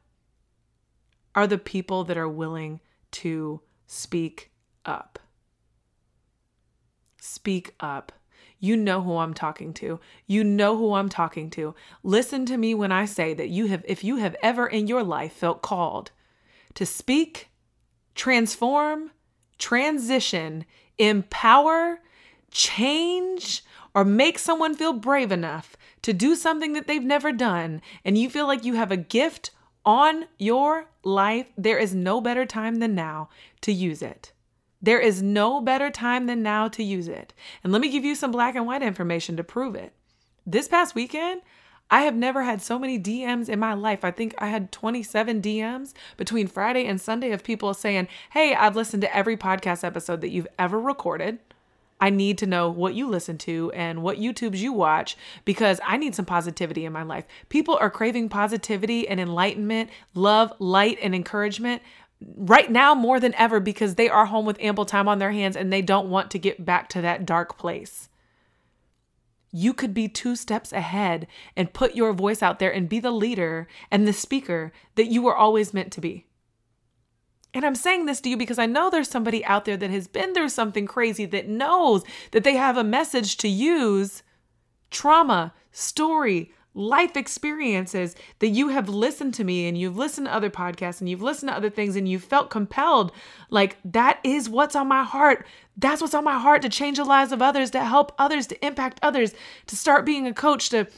are 1.35 1.47
the 1.47 1.59
people 1.59 2.05
that 2.05 2.17
are 2.17 2.29
willing 2.29 2.81
to 3.11 3.61
speak 3.87 4.51
up. 4.85 5.19
Speak 7.21 7.75
up. 7.81 8.12
You 8.59 8.77
know 8.77 9.03
who 9.03 9.19
I'm 9.19 9.35
talking 9.35 9.75
to. 9.75 10.01
You 10.27 10.45
know 10.45 10.77
who 10.77 10.95
I'm 10.95 11.09
talking 11.09 11.51
to. 11.51 11.75
Listen 12.03 12.47
to 12.47 12.57
me 12.57 12.75
when 12.75 12.93
I 12.93 13.05
say 13.05 13.35
that 13.35 13.49
you 13.49 13.67
have 13.67 13.85
if 13.87 14.03
you 14.03 14.17
have 14.17 14.37
ever 14.43 14.67
in 14.67 14.87
your 14.87 15.03
life 15.03 15.33
felt 15.33 15.61
called 15.61 16.12
to 16.75 16.87
speak, 16.87 17.51
transform, 18.14 19.11
transition, 19.59 20.64
empower, 20.99 22.01
change, 22.51 23.64
or 23.95 24.05
make 24.05 24.38
someone 24.38 24.75
feel 24.75 24.93
brave 24.93 25.31
enough 25.31 25.77
to 26.05 26.12
do 26.12 26.37
something 26.37 26.75
that 26.75 26.87
they've 26.87 27.03
never 27.03 27.33
done, 27.33 27.81
and 28.05 28.19
you 28.19 28.29
feel 28.29 28.47
like 28.47 28.62
you 28.62 28.75
have 28.75 28.93
a 28.93 28.97
gift 28.97 29.51
on 29.87 30.27
your 30.38 30.87
life, 31.03 31.47
there 31.57 31.79
is 31.79 31.95
no 31.95 32.21
better 32.21 32.45
time 32.45 32.77
than 32.77 32.95
now 32.95 33.31
to 33.62 33.73
use 33.73 34.03
it. 34.03 34.33
There 34.83 35.01
is 35.01 35.23
no 35.23 35.62
better 35.62 35.90
time 35.90 36.27
than 36.27 36.43
now 36.43 36.69
to 36.69 36.85
use 36.85 37.09
it. 37.09 37.33
And 37.62 37.73
let 37.73 37.81
me 37.81 37.88
give 37.88 38.05
you 38.05 38.14
some 38.14 38.31
black 38.31 38.55
and 38.55 38.67
white 38.67 38.83
information 38.83 39.35
to 39.38 39.45
prove 39.45 39.75
it. 39.75 39.95
This 40.47 40.69
past 40.69 40.95
weekend, 40.95 41.40
I 41.90 42.03
have 42.03 42.14
never 42.14 42.43
had 42.43 42.61
so 42.61 42.79
many 42.79 42.99
DMs 42.99 43.49
in 43.49 43.59
my 43.59 43.73
life. 43.73 44.05
I 44.05 44.11
think 44.11 44.35
I 44.37 44.49
had 44.49 44.73
27 44.73 45.40
DMs 45.40 45.95
between 46.19 46.49
Friday 46.49 46.85
and 46.85 47.01
Sunday 47.01 47.31
of 47.33 47.43
people 47.43 47.73
saying, 47.73 48.09
Hey, 48.33 48.55
I've 48.55 48.77
listened 48.77 49.01
to 49.03 49.17
every 49.17 49.38
podcast 49.38 49.85
episode 49.85 50.21
that 50.21 50.31
you've 50.31 50.49
ever 50.59 50.79
recorded. 50.79 51.38
I 52.00 52.11
need 52.11 52.38
to 52.38 52.46
know 52.46 52.70
what 52.70 52.94
you 52.94 53.09
listen 53.09 53.38
to 53.38 53.70
and 53.74 54.02
what 54.02 54.18
YouTubes 54.18 54.59
you 54.59 54.72
watch 54.72 55.16
because 55.44 55.80
I 55.85 55.96
need 55.96 56.14
some 56.14 56.24
positivity 56.24 56.85
in 56.85 56.92
my 56.92 57.02
life. 57.02 57.24
People 57.48 57.78
are 57.80 57.90
craving 57.90 58.28
positivity 58.28 59.09
and 59.09 59.20
enlightenment, 59.20 59.90
love, 60.14 60.52
light, 60.59 60.98
and 61.02 61.14
encouragement 61.14 61.83
right 62.37 62.70
now 62.70 62.94
more 62.94 63.20
than 63.20 63.35
ever 63.35 63.61
because 63.61 63.94
they 63.94 64.09
are 64.09 64.26
home 64.26 64.46
with 64.46 64.61
ample 64.61 64.85
time 64.85 65.09
on 65.09 65.18
their 65.18 65.33
hands 65.33 65.57
and 65.57 65.72
they 65.72 65.83
don't 65.83 66.11
want 66.11 66.30
to 66.30 66.38
get 66.38 66.64
back 66.64 66.88
to 66.90 67.00
that 67.00 67.26
dark 67.26 67.59
place. 67.59 68.09
You 69.52 69.72
could 69.72 69.94
be 69.94 70.09
two 70.09 70.35
steps 70.35 70.72
ahead 70.72 71.28
and 71.57 71.72
put 71.72 71.94
your 71.94 72.12
voice 72.12 72.42
out 72.42 72.59
there 72.59 72.72
and 72.72 72.88
be 72.88 72.98
the 72.98 73.12
leader 73.12 73.68
and 73.90 74.07
the 74.07 74.12
speaker 74.12 74.72
that 74.96 75.07
you 75.07 75.22
were 75.22 75.37
always 75.37 75.72
meant 75.72 75.92
to 75.92 76.00
be. 76.00 76.26
And 77.55 77.64
I'm 77.64 77.77
saying 77.77 78.07
this 78.07 78.21
to 78.23 78.29
you 78.29 78.37
because 78.37 78.59
I 78.59 78.67
know 78.67 78.90
there's 78.90 79.09
somebody 79.09 79.45
out 79.45 79.64
there 79.64 79.77
that 79.77 79.90
has 79.90 80.09
been 80.09 80.35
through 80.35 80.49
something 80.49 80.87
crazy 80.87 81.25
that 81.27 81.49
knows 81.49 82.03
that 82.33 82.43
they 82.43 82.57
have 82.57 82.77
a 82.77 82.85
message 82.85 83.37
to 83.38 83.49
use 83.49 84.25
trauma, 84.90 85.55
story, 85.71 86.53
life 86.75 87.17
experiences 87.17 88.17
that 88.40 88.49
you 88.49 88.69
have 88.69 88.88
listened 88.88 89.33
to 89.35 89.45
me 89.45 89.69
and 89.69 89.79
you've 89.79 89.97
listened 89.97 90.27
to 90.27 90.35
other 90.35 90.51
podcasts 90.51 91.01
and 91.01 91.09
you've 91.09 91.23
listened 91.23 91.49
to 91.49 91.57
other 91.57 91.71
things 91.71 91.95
and 91.95 92.09
you 92.09 92.19
felt 92.19 92.51
compelled. 92.51 93.12
Like 93.49 93.79
that 93.85 94.19
is 94.25 94.49
what's 94.49 94.75
on 94.75 94.88
my 94.88 95.05
heart. 95.05 95.47
That's 95.77 96.03
what's 96.03 96.14
on 96.14 96.25
my 96.25 96.38
heart 96.38 96.62
to 96.62 96.69
change 96.69 96.97
the 96.97 97.05
lives 97.05 97.31
of 97.31 97.40
others 97.40 97.71
to 97.71 97.85
help 97.85 98.12
others 98.19 98.49
to 98.49 98.67
impact 98.67 98.99
others 99.03 99.33
to 99.69 99.77
start 99.77 100.05
being 100.05 100.27
a 100.27 100.35
coach 100.35 100.69
to 100.71 100.88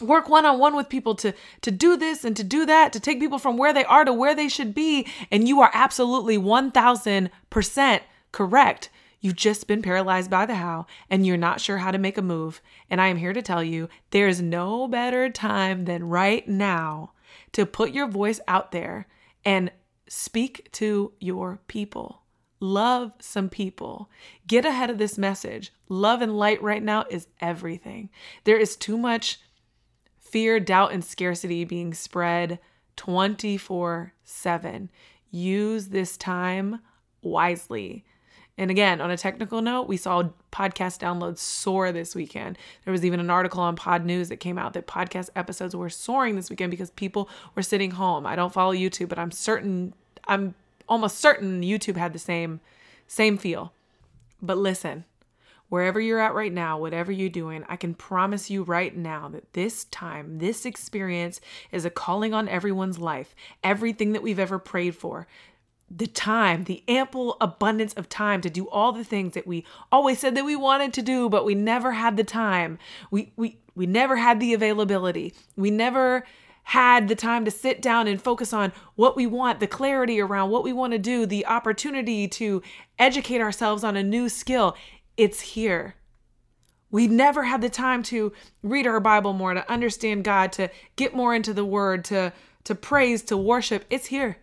work 0.00 0.28
one-on-one 0.28 0.74
with 0.74 0.88
people 0.88 1.14
to 1.14 1.32
to 1.60 1.70
do 1.70 1.96
this 1.96 2.24
and 2.24 2.36
to 2.36 2.44
do 2.44 2.66
that 2.66 2.92
to 2.92 3.00
take 3.00 3.20
people 3.20 3.38
from 3.38 3.56
where 3.56 3.72
they 3.72 3.84
are 3.84 4.04
to 4.04 4.12
where 4.12 4.34
they 4.34 4.48
should 4.48 4.74
be 4.74 5.06
and 5.30 5.48
you 5.48 5.60
are 5.60 5.70
absolutely 5.74 6.38
1000% 6.38 8.00
correct 8.32 8.90
You've 9.20 9.36
just 9.36 9.66
been 9.66 9.82
paralyzed 9.82 10.30
by 10.30 10.46
the 10.46 10.54
how 10.54 10.86
and 11.10 11.26
you're 11.26 11.36
not 11.36 11.60
sure 11.60 11.78
how 11.78 11.90
to 11.90 11.98
make 11.98 12.16
a 12.16 12.22
move. 12.22 12.62
And 12.88 13.00
I 13.00 13.08
am 13.08 13.18
here 13.18 13.34
to 13.34 13.42
tell 13.42 13.62
you 13.62 13.88
there 14.10 14.28
is 14.28 14.40
no 14.40 14.88
better 14.88 15.28
time 15.28 15.84
than 15.84 16.08
right 16.08 16.48
now 16.48 17.12
to 17.52 17.66
put 17.66 17.92
your 17.92 18.08
voice 18.08 18.40
out 18.48 18.72
there 18.72 19.06
and 19.44 19.70
speak 20.08 20.70
to 20.72 21.12
your 21.20 21.60
people. 21.68 22.22
Love 22.60 23.12
some 23.20 23.48
people. 23.48 24.10
Get 24.46 24.64
ahead 24.64 24.90
of 24.90 24.98
this 24.98 25.18
message. 25.18 25.72
Love 25.88 26.22
and 26.22 26.36
light 26.36 26.62
right 26.62 26.82
now 26.82 27.04
is 27.10 27.28
everything. 27.40 28.10
There 28.44 28.58
is 28.58 28.76
too 28.76 28.96
much 28.96 29.40
fear, 30.30 30.60
doubt, 30.60 30.92
and 30.92 31.04
scarcity 31.04 31.64
being 31.64 31.94
spread 31.94 32.58
24 32.96 34.14
7. 34.24 34.90
Use 35.30 35.88
this 35.88 36.16
time 36.16 36.80
wisely. 37.22 38.04
And 38.58 38.70
again, 38.70 39.00
on 39.00 39.10
a 39.10 39.16
technical 39.16 39.62
note, 39.62 39.88
we 39.88 39.96
saw 39.96 40.24
podcast 40.52 40.98
downloads 40.98 41.38
soar 41.38 41.92
this 41.92 42.14
weekend. 42.14 42.58
There 42.84 42.92
was 42.92 43.04
even 43.06 43.18
an 43.18 43.30
article 43.30 43.62
on 43.62 43.74
Pod 43.74 44.04
News 44.04 44.28
that 44.28 44.36
came 44.36 44.58
out 44.58 44.74
that 44.74 44.86
podcast 44.86 45.30
episodes 45.34 45.74
were 45.74 45.88
soaring 45.88 46.36
this 46.36 46.50
weekend 46.50 46.70
because 46.70 46.90
people 46.90 47.30
were 47.54 47.62
sitting 47.62 47.92
home. 47.92 48.26
I 48.26 48.36
don't 48.36 48.52
follow 48.52 48.74
YouTube, 48.74 49.08
but 49.08 49.18
I'm 49.18 49.30
certain 49.30 49.94
I'm 50.28 50.54
almost 50.88 51.18
certain 51.18 51.62
YouTube 51.62 51.96
had 51.96 52.12
the 52.12 52.18
same 52.18 52.60
same 53.06 53.38
feel. 53.38 53.72
But 54.42 54.58
listen, 54.58 55.04
wherever 55.70 55.98
you're 55.98 56.20
at 56.20 56.34
right 56.34 56.52
now, 56.52 56.78
whatever 56.78 57.10
you're 57.10 57.30
doing, 57.30 57.64
I 57.68 57.76
can 57.76 57.94
promise 57.94 58.50
you 58.50 58.62
right 58.62 58.94
now 58.94 59.28
that 59.30 59.54
this 59.54 59.84
time, 59.86 60.38
this 60.38 60.66
experience 60.66 61.40
is 61.72 61.86
a 61.86 61.90
calling 61.90 62.34
on 62.34 62.48
everyone's 62.48 62.98
life. 62.98 63.34
Everything 63.64 64.12
that 64.12 64.22
we've 64.22 64.38
ever 64.38 64.58
prayed 64.58 64.94
for, 64.94 65.26
the 65.90 66.06
time, 66.06 66.64
the 66.64 66.84
ample 66.86 67.36
abundance 67.40 67.94
of 67.94 68.08
time 68.08 68.40
to 68.42 68.50
do 68.50 68.68
all 68.68 68.92
the 68.92 69.04
things 69.04 69.34
that 69.34 69.46
we 69.46 69.64
always 69.90 70.18
said 70.18 70.34
that 70.36 70.44
we 70.44 70.54
wanted 70.54 70.92
to 70.92 71.02
do, 71.02 71.28
but 71.28 71.44
we 71.44 71.54
never 71.54 71.92
had 71.92 72.16
the 72.16 72.24
time. 72.24 72.78
We 73.10 73.32
we 73.36 73.58
we 73.74 73.86
never 73.86 74.16
had 74.16 74.38
the 74.38 74.54
availability. 74.54 75.34
We 75.56 75.70
never 75.70 76.24
had 76.62 77.08
the 77.08 77.16
time 77.16 77.44
to 77.44 77.50
sit 77.50 77.82
down 77.82 78.06
and 78.06 78.22
focus 78.22 78.52
on 78.52 78.72
what 78.94 79.16
we 79.16 79.26
want, 79.26 79.58
the 79.58 79.66
clarity 79.66 80.20
around 80.20 80.50
what 80.50 80.62
we 80.62 80.72
want 80.72 80.92
to 80.92 80.98
do, 80.98 81.26
the 81.26 81.44
opportunity 81.46 82.28
to 82.28 82.62
educate 82.98 83.40
ourselves 83.40 83.82
on 83.82 83.96
a 83.96 84.02
new 84.02 84.28
skill. 84.28 84.76
It's 85.20 85.40
here. 85.40 85.96
We 86.90 87.06
never 87.06 87.44
had 87.44 87.60
the 87.60 87.68
time 87.68 88.02
to 88.04 88.32
read 88.62 88.86
our 88.86 89.00
Bible 89.00 89.34
more, 89.34 89.52
to 89.52 89.70
understand 89.70 90.24
God, 90.24 90.50
to 90.52 90.70
get 90.96 91.14
more 91.14 91.34
into 91.34 91.52
the 91.52 91.64
word, 91.64 92.06
to 92.06 92.32
to 92.64 92.74
praise, 92.74 93.20
to 93.24 93.36
worship. 93.36 93.84
It's 93.90 94.06
here. 94.06 94.38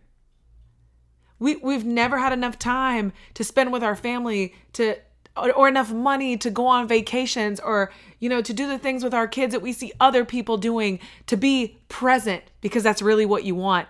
We 1.39 1.55
we've 1.55 1.83
never 1.83 2.19
had 2.19 2.31
enough 2.31 2.59
time 2.59 3.11
to 3.33 3.43
spend 3.43 3.73
with 3.73 3.83
our 3.83 3.95
family 3.95 4.53
to 4.73 4.97
or, 5.35 5.51
or, 5.51 5.67
enough 5.67 5.91
money 5.91 6.37
to 6.37 6.51
go 6.51 6.67
on 6.67 6.87
vacations 6.87 7.59
or 7.59 7.91
you 8.19 8.29
know 8.29 8.43
to 8.43 8.53
do 8.53 8.67
the 8.67 8.77
things 8.77 9.03
with 9.03 9.15
our 9.15 9.27
kids 9.27 9.53
that 9.53 9.63
we 9.63 9.73
see 9.73 9.91
other 9.99 10.23
people 10.25 10.57
doing 10.57 10.99
to 11.25 11.35
be 11.35 11.79
present 11.89 12.43
because 12.61 12.83
that's 12.83 13.01
really 13.01 13.25
what 13.25 13.43
you 13.43 13.55
want. 13.55 13.87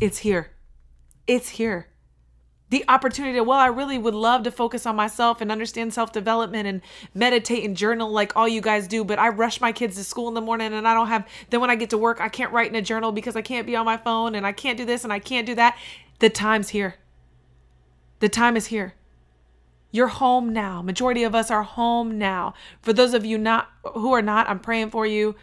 It's 0.00 0.18
here. 0.18 0.52
It's 1.26 1.48
here. 1.48 1.88
The 2.72 2.86
opportunity 2.88 3.34
to, 3.34 3.44
well, 3.44 3.58
I 3.58 3.66
really 3.66 3.98
would 3.98 4.14
love 4.14 4.44
to 4.44 4.50
focus 4.50 4.86
on 4.86 4.96
myself 4.96 5.42
and 5.42 5.52
understand 5.52 5.92
self 5.92 6.10
development 6.10 6.66
and 6.66 6.80
meditate 7.12 7.64
and 7.64 7.76
journal 7.76 8.10
like 8.10 8.34
all 8.34 8.48
you 8.48 8.62
guys 8.62 8.88
do. 8.88 9.04
But 9.04 9.18
I 9.18 9.28
rush 9.28 9.60
my 9.60 9.72
kids 9.72 9.96
to 9.96 10.04
school 10.04 10.26
in 10.28 10.32
the 10.32 10.40
morning 10.40 10.72
and 10.72 10.88
I 10.88 10.94
don't 10.94 11.08
have, 11.08 11.28
then 11.50 11.60
when 11.60 11.68
I 11.68 11.74
get 11.74 11.90
to 11.90 11.98
work, 11.98 12.18
I 12.18 12.30
can't 12.30 12.50
write 12.50 12.70
in 12.70 12.74
a 12.74 12.80
journal 12.80 13.12
because 13.12 13.36
I 13.36 13.42
can't 13.42 13.66
be 13.66 13.76
on 13.76 13.84
my 13.84 13.98
phone 13.98 14.34
and 14.34 14.46
I 14.46 14.52
can't 14.52 14.78
do 14.78 14.86
this 14.86 15.04
and 15.04 15.12
I 15.12 15.18
can't 15.18 15.46
do 15.46 15.54
that. 15.56 15.76
The 16.20 16.30
time's 16.30 16.70
here. 16.70 16.94
The 18.20 18.30
time 18.30 18.56
is 18.56 18.68
here. 18.68 18.94
You're 19.90 20.08
home 20.08 20.54
now. 20.54 20.80
Majority 20.80 21.24
of 21.24 21.34
us 21.34 21.50
are 21.50 21.64
home 21.64 22.16
now. 22.16 22.54
For 22.80 22.94
those 22.94 23.12
of 23.12 23.26
you 23.26 23.36
not 23.36 23.68
who 23.84 24.14
are 24.14 24.22
not, 24.22 24.48
I'm 24.48 24.60
praying 24.60 24.92
for 24.92 25.04
you. 25.04 25.34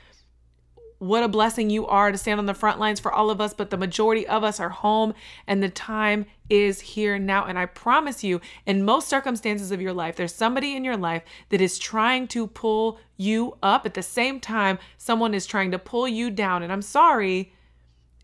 What 0.99 1.23
a 1.23 1.29
blessing 1.29 1.69
you 1.69 1.87
are 1.87 2.11
to 2.11 2.17
stand 2.17 2.39
on 2.39 2.45
the 2.45 2.53
front 2.53 2.77
lines 2.77 2.99
for 2.99 3.11
all 3.11 3.29
of 3.29 3.39
us, 3.39 3.53
but 3.53 3.69
the 3.69 3.77
majority 3.77 4.27
of 4.27 4.43
us 4.43 4.59
are 4.59 4.69
home 4.69 5.13
and 5.47 5.63
the 5.63 5.69
time 5.69 6.25
is 6.49 6.81
here 6.81 7.17
now. 7.17 7.45
And 7.45 7.57
I 7.57 7.67
promise 7.67 8.21
you, 8.21 8.41
in 8.65 8.83
most 8.83 9.07
circumstances 9.07 9.71
of 9.71 9.81
your 9.81 9.93
life, 9.93 10.17
there's 10.17 10.35
somebody 10.35 10.75
in 10.75 10.83
your 10.83 10.97
life 10.97 11.23
that 11.49 11.61
is 11.61 11.79
trying 11.79 12.27
to 12.29 12.47
pull 12.47 12.99
you 13.15 13.57
up. 13.63 13.85
At 13.85 13.93
the 13.93 14.03
same 14.03 14.41
time, 14.41 14.77
someone 14.97 15.33
is 15.33 15.45
trying 15.45 15.71
to 15.71 15.79
pull 15.79 16.07
you 16.07 16.29
down. 16.29 16.63
And 16.63 16.71
I'm 16.71 16.81
sorry, 16.81 17.53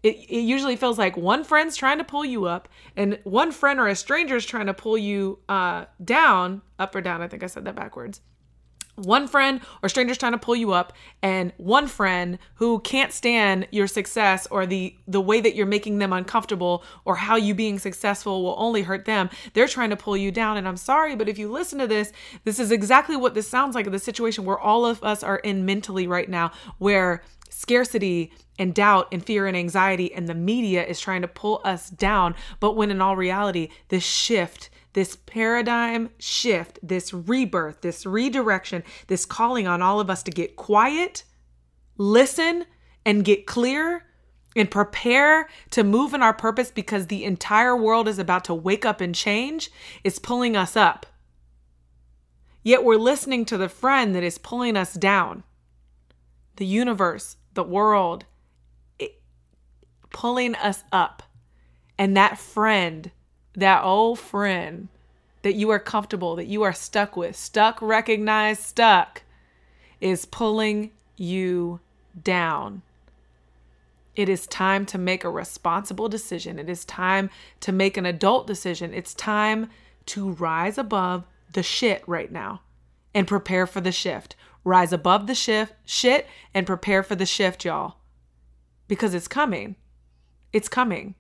it, 0.04 0.18
it 0.30 0.42
usually 0.42 0.76
feels 0.76 0.98
like 0.98 1.16
one 1.16 1.46
friend's 1.46 1.78
trying 1.78 1.98
to 2.00 2.04
pull 2.04 2.26
you 2.26 2.46
up 2.46 2.68
and 2.98 3.20
one 3.24 3.54
friend 3.54 3.80
or 3.80 3.88
a 3.88 3.96
stranger 3.96 4.36
is 4.36 4.46
trying 4.46 4.66
to 4.66 4.74
pull 4.74 4.98
you 4.98 5.40
uh, 5.48 5.86
down 6.04 6.62
up 6.78 6.94
or 6.94 7.02
down 7.02 7.24
i 7.24 7.28
think 7.28 7.42
i 7.42 7.48
said 7.48 7.66
that 7.66 7.76
backwards 7.76 8.22
one 8.96 9.28
friend 9.28 9.62
or 9.84 9.90
strangers 9.90 10.18
trying 10.18 10.32
to 10.32 10.38
pull 10.38 10.56
you 10.56 10.72
up 10.72 10.94
and 11.22 11.52
one 11.58 11.88
friend 11.88 12.40
who 12.56 12.80
can't 12.80 13.12
stand 13.12 13.68
your 13.72 13.88
success 13.88 14.48
or 14.52 14.66
the 14.66 14.96
the 15.08 15.22
way 15.22 15.42
that 15.42 15.56
you're 15.56 15.66
making 15.66 16.00
them 16.00 16.14
uncomfortable 16.14 16.84
or 17.04 17.16
how 17.16 17.36
you 17.36 17.54
being 17.54 17.78
successful 17.78 18.44
will 18.44 18.56
only 18.58 18.84
hurt 18.84 19.06
them 19.06 19.30
they're 19.54 19.68
trying 19.68 19.90
to 19.90 19.98
pull 19.98 20.16
you 20.16 20.32
down. 20.32 20.58
And 20.58 20.68
i'm 20.68 20.78
sorry 20.78 21.16
but 21.16 21.28
if 21.28 21.38
you 21.38 21.52
listen 21.52 21.80
to 21.80 21.88
this 21.88 22.12
this 22.44 22.60
is 22.60 22.72
exactly 22.72 23.16
what 23.16 23.34
this 23.34 23.48
sounds 23.48 23.76
like 23.76 23.90
the 23.92 24.00
situation 24.00 24.46
where 24.46 24.60
all 24.60 24.86
of 24.86 25.04
us 25.04 25.24
are 25.24 25.38
in 25.38 25.66
mentally 25.66 26.08
right 26.08 26.30
now 26.30 26.52
where 26.78 27.22
scarcity 27.50 28.32
and 28.60 28.74
doubt 28.74 29.08
and 29.12 29.26
fear 29.26 29.48
and 29.48 29.56
anxiety 29.56 30.14
and 30.14 30.28
the 30.28 30.34
media 30.34 30.86
is 30.86 31.00
trying 31.00 31.22
to 31.22 31.28
pull 31.28 31.62
us 31.64 31.90
down. 31.90 32.36
But 32.60 32.76
when 32.76 32.92
in 32.92 33.02
all 33.02 33.16
reality 33.16 33.70
this 33.90 34.04
shift 34.04 34.70
this 34.96 35.16
paradigm 35.26 36.10
shift 36.18 36.80
this 36.84 37.14
rebirth 37.14 37.80
this 37.82 38.06
redirection 38.06 38.84
this 39.08 39.26
calling 39.26 39.68
on 39.68 39.82
all 39.82 40.02
of 40.02 40.10
us 40.10 40.24
to 40.24 40.32
get 40.32 40.56
quiet 40.58 41.24
listen 41.98 42.66
and 43.06 43.24
get 43.24 43.46
clear 43.46 44.04
and 44.58 44.72
prepare 44.72 45.48
to 45.70 45.84
move 45.84 46.14
in 46.14 46.24
our 46.24 46.34
purpose 46.34 46.72
because 46.72 47.08
the 47.08 47.24
entire 47.24 47.76
world 47.76 48.08
is 48.08 48.18
about 48.20 48.44
to 48.44 48.54
wake 48.54 48.86
up 48.86 49.00
and 49.00 49.14
change 49.14 49.70
is 50.04 50.18
pulling 50.18 50.58
us 50.58 50.76
up 50.76 51.06
Yet 52.66 52.84
we're 52.84 52.98
listening 52.98 53.46
to 53.46 53.58
the 53.58 53.70
friend 53.70 54.16
that 54.16 54.24
is 54.24 54.40
pulling 54.40 54.76
us 54.76 54.96
down. 54.96 55.44
The 56.56 56.66
universe, 56.66 57.38
the 57.54 57.62
world, 57.62 58.26
it, 58.98 59.22
pulling 60.10 60.56
us 60.56 60.84
up. 60.92 61.22
And 61.96 62.18
that 62.18 62.40
friend, 62.40 63.12
that 63.56 63.84
old 63.84 64.20
friend 64.20 64.88
that 65.42 65.56
you 65.56 65.70
are 65.70 65.80
comfortable, 65.80 66.36
that 66.36 66.48
you 66.48 66.64
are 66.64 66.74
stuck 66.74 67.16
with, 67.16 67.36
stuck, 67.36 67.82
recognized, 67.82 68.64
stuck, 68.64 69.24
is 70.02 70.26
pulling 70.26 70.92
you 71.18 71.80
down. 72.24 72.82
It 74.16 74.30
is 74.30 74.48
time 74.48 74.86
to 74.88 74.98
make 74.98 75.24
a 75.24 75.30
responsible 75.30 76.10
decision. 76.10 76.58
It 76.58 76.70
is 76.70 76.86
time 76.86 77.30
to 77.60 77.72
make 77.72 77.98
an 77.98 78.06
adult 78.06 78.48
decision. 78.48 78.94
It's 78.94 79.14
time 79.14 79.70
to 80.08 80.32
rise 80.32 80.78
above 80.78 81.26
the 81.54 81.64
shit 81.64 82.04
right 82.08 82.32
now 82.32 82.62
and 83.14 83.28
prepare 83.28 83.68
for 83.68 83.82
the 83.82 83.92
shift. 83.92 84.36
Rise 84.64 84.94
above 84.94 85.28
the 85.28 85.36
shift, 85.36 85.74
shit, 85.86 86.28
and 86.54 86.66
prepare 86.66 87.04
for 87.04 87.16
the 87.16 87.26
shift, 87.26 87.66
y'all. 87.66 87.98
Because 88.88 89.14
it's 89.14 89.28
coming. 89.28 89.76
It's 90.54 90.70
coming. 90.70 91.16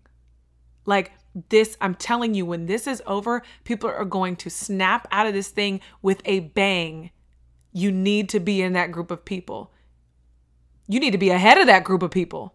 Like 0.86 1.12
this, 1.50 1.78
I'm 1.82 1.96
telling 1.96 2.34
you, 2.34 2.46
when 2.46 2.66
this 2.66 2.88
is 2.88 3.04
over, 3.06 3.44
people 3.66 3.90
are 3.90 4.06
going 4.06 4.38
to 4.38 4.50
snap 4.50 5.08
out 5.12 5.28
of 5.28 5.34
this 5.34 5.50
thing 5.50 5.82
with 6.02 6.22
a 6.26 6.40
bang. 6.40 7.12
You 7.74 7.92
need 7.92 8.30
to 8.30 8.40
be 8.40 8.62
in 8.62 8.74
that 8.74 8.92
group 8.92 9.12
of 9.12 9.26
people. 9.26 9.74
You 10.88 11.00
need 11.00 11.12
to 11.12 11.18
be 11.18 11.30
ahead 11.30 11.58
of 11.58 11.68
that 11.68 11.84
group 11.84 12.02
of 12.02 12.12
people. 12.12 12.54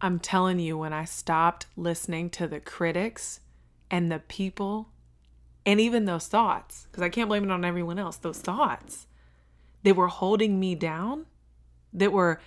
I'm 0.00 0.18
telling 0.18 0.58
you, 0.58 0.78
when 0.78 0.92
I 0.92 1.04
stopped 1.04 1.66
listening 1.76 2.30
to 2.30 2.46
the 2.46 2.60
critics 2.60 3.40
and 3.90 4.12
the 4.12 4.18
people 4.18 4.90
and 5.66 5.80
even 5.80 6.04
those 6.04 6.28
thoughts, 6.28 6.86
because 6.90 7.02
I 7.02 7.08
can't 7.08 7.28
blame 7.28 7.44
it 7.44 7.50
on 7.50 7.64
everyone 7.64 7.98
else, 7.98 8.18
those 8.18 8.38
thoughts 8.38 9.06
that 9.82 9.96
were 9.96 10.08
holding 10.08 10.60
me 10.60 10.74
down, 10.74 11.26
that 11.92 12.12
were 12.12 12.40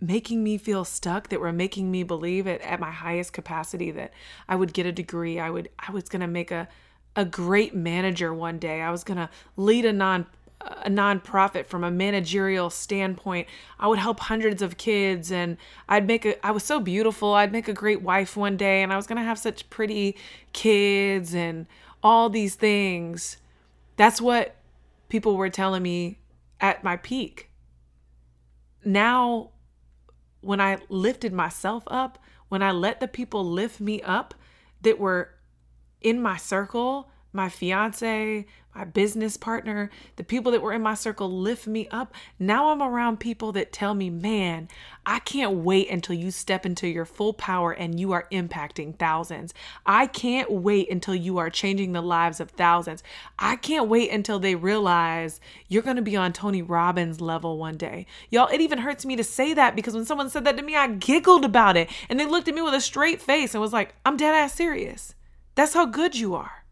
making 0.00 0.44
me 0.44 0.58
feel 0.58 0.84
stuck, 0.84 1.28
that 1.28 1.40
were 1.40 1.52
making 1.52 1.90
me 1.90 2.02
believe 2.02 2.46
at 2.46 2.80
my 2.80 2.90
highest 2.90 3.32
capacity 3.32 3.90
that 3.92 4.12
I 4.48 4.56
would 4.56 4.72
get 4.72 4.86
a 4.86 4.92
degree, 4.92 5.38
I 5.38 5.50
would 5.50 5.68
I 5.78 5.92
was 5.92 6.08
gonna 6.08 6.28
make 6.28 6.50
a 6.50 6.68
a 7.14 7.24
great 7.24 7.74
manager 7.74 8.32
one 8.34 8.58
day. 8.58 8.82
I 8.82 8.90
was 8.90 9.04
gonna 9.04 9.30
lead 9.56 9.84
a 9.84 9.92
non 9.92 10.26
a 10.60 10.88
nonprofit 10.88 11.66
from 11.66 11.84
a 11.84 11.90
managerial 11.90 12.70
standpoint. 12.70 13.46
I 13.78 13.86
would 13.88 13.98
help 13.98 14.20
hundreds 14.20 14.62
of 14.62 14.78
kids 14.78 15.30
and 15.30 15.56
I'd 15.88 16.06
make 16.06 16.24
a 16.24 16.44
I 16.44 16.50
was 16.50 16.64
so 16.64 16.80
beautiful. 16.80 17.34
I'd 17.34 17.52
make 17.52 17.68
a 17.68 17.72
great 17.72 18.02
wife 18.02 18.36
one 18.36 18.56
day 18.56 18.82
and 18.82 18.92
I 18.92 18.96
was 18.96 19.06
going 19.06 19.18
to 19.18 19.24
have 19.24 19.38
such 19.38 19.68
pretty 19.70 20.16
kids 20.52 21.34
and 21.34 21.66
all 22.02 22.30
these 22.30 22.54
things. 22.54 23.36
That's 23.96 24.20
what 24.20 24.56
people 25.08 25.36
were 25.36 25.50
telling 25.50 25.82
me 25.82 26.18
at 26.60 26.82
my 26.82 26.96
peak. 26.96 27.50
Now, 28.84 29.50
when 30.40 30.60
I 30.60 30.78
lifted 30.88 31.32
myself 31.32 31.84
up, 31.86 32.18
when 32.48 32.62
I 32.62 32.70
let 32.70 33.00
the 33.00 33.08
people 33.08 33.44
lift 33.44 33.80
me 33.80 34.02
up 34.02 34.34
that 34.82 34.98
were 34.98 35.30
in 36.00 36.20
my 36.22 36.36
circle, 36.36 37.10
my 37.36 37.48
fiance, 37.48 38.46
my 38.76 38.84
business 38.84 39.38
partner, 39.38 39.90
the 40.16 40.24
people 40.24 40.52
that 40.52 40.60
were 40.60 40.72
in 40.72 40.82
my 40.82 40.92
circle 40.92 41.30
lift 41.30 41.66
me 41.66 41.88
up. 41.88 42.12
Now 42.38 42.70
I'm 42.70 42.82
around 42.82 43.20
people 43.20 43.50
that 43.52 43.72
tell 43.72 43.94
me, 43.94 44.10
man, 44.10 44.68
I 45.06 45.20
can't 45.20 45.58
wait 45.58 45.88
until 45.88 46.14
you 46.14 46.30
step 46.30 46.66
into 46.66 46.86
your 46.86 47.06
full 47.06 47.32
power 47.32 47.72
and 47.72 47.98
you 47.98 48.12
are 48.12 48.28
impacting 48.30 48.98
thousands. 48.98 49.54
I 49.86 50.06
can't 50.06 50.50
wait 50.50 50.90
until 50.90 51.14
you 51.14 51.38
are 51.38 51.48
changing 51.48 51.92
the 51.92 52.02
lives 52.02 52.38
of 52.38 52.50
thousands. 52.50 53.02
I 53.38 53.56
can't 53.56 53.88
wait 53.88 54.10
until 54.10 54.38
they 54.38 54.54
realize 54.54 55.40
you're 55.68 55.82
going 55.82 55.96
to 55.96 56.02
be 56.02 56.16
on 56.16 56.34
Tony 56.34 56.60
Robbins 56.60 57.20
level 57.22 57.56
one 57.56 57.78
day. 57.78 58.04
Y'all, 58.30 58.48
it 58.48 58.60
even 58.60 58.78
hurts 58.78 59.06
me 59.06 59.16
to 59.16 59.24
say 59.24 59.54
that 59.54 59.74
because 59.74 59.94
when 59.94 60.04
someone 60.04 60.28
said 60.28 60.44
that 60.44 60.58
to 60.58 60.62
me, 60.62 60.76
I 60.76 60.88
giggled 60.88 61.46
about 61.46 61.78
it 61.78 61.88
and 62.10 62.20
they 62.20 62.26
looked 62.26 62.48
at 62.48 62.54
me 62.54 62.60
with 62.60 62.74
a 62.74 62.80
straight 62.82 63.22
face 63.22 63.54
and 63.54 63.62
was 63.62 63.72
like, 63.72 63.94
I'm 64.04 64.18
dead 64.18 64.34
ass 64.34 64.52
serious. 64.52 65.14
That's 65.54 65.72
how 65.72 65.86
good 65.86 66.14
you 66.14 66.34
are. 66.34 66.65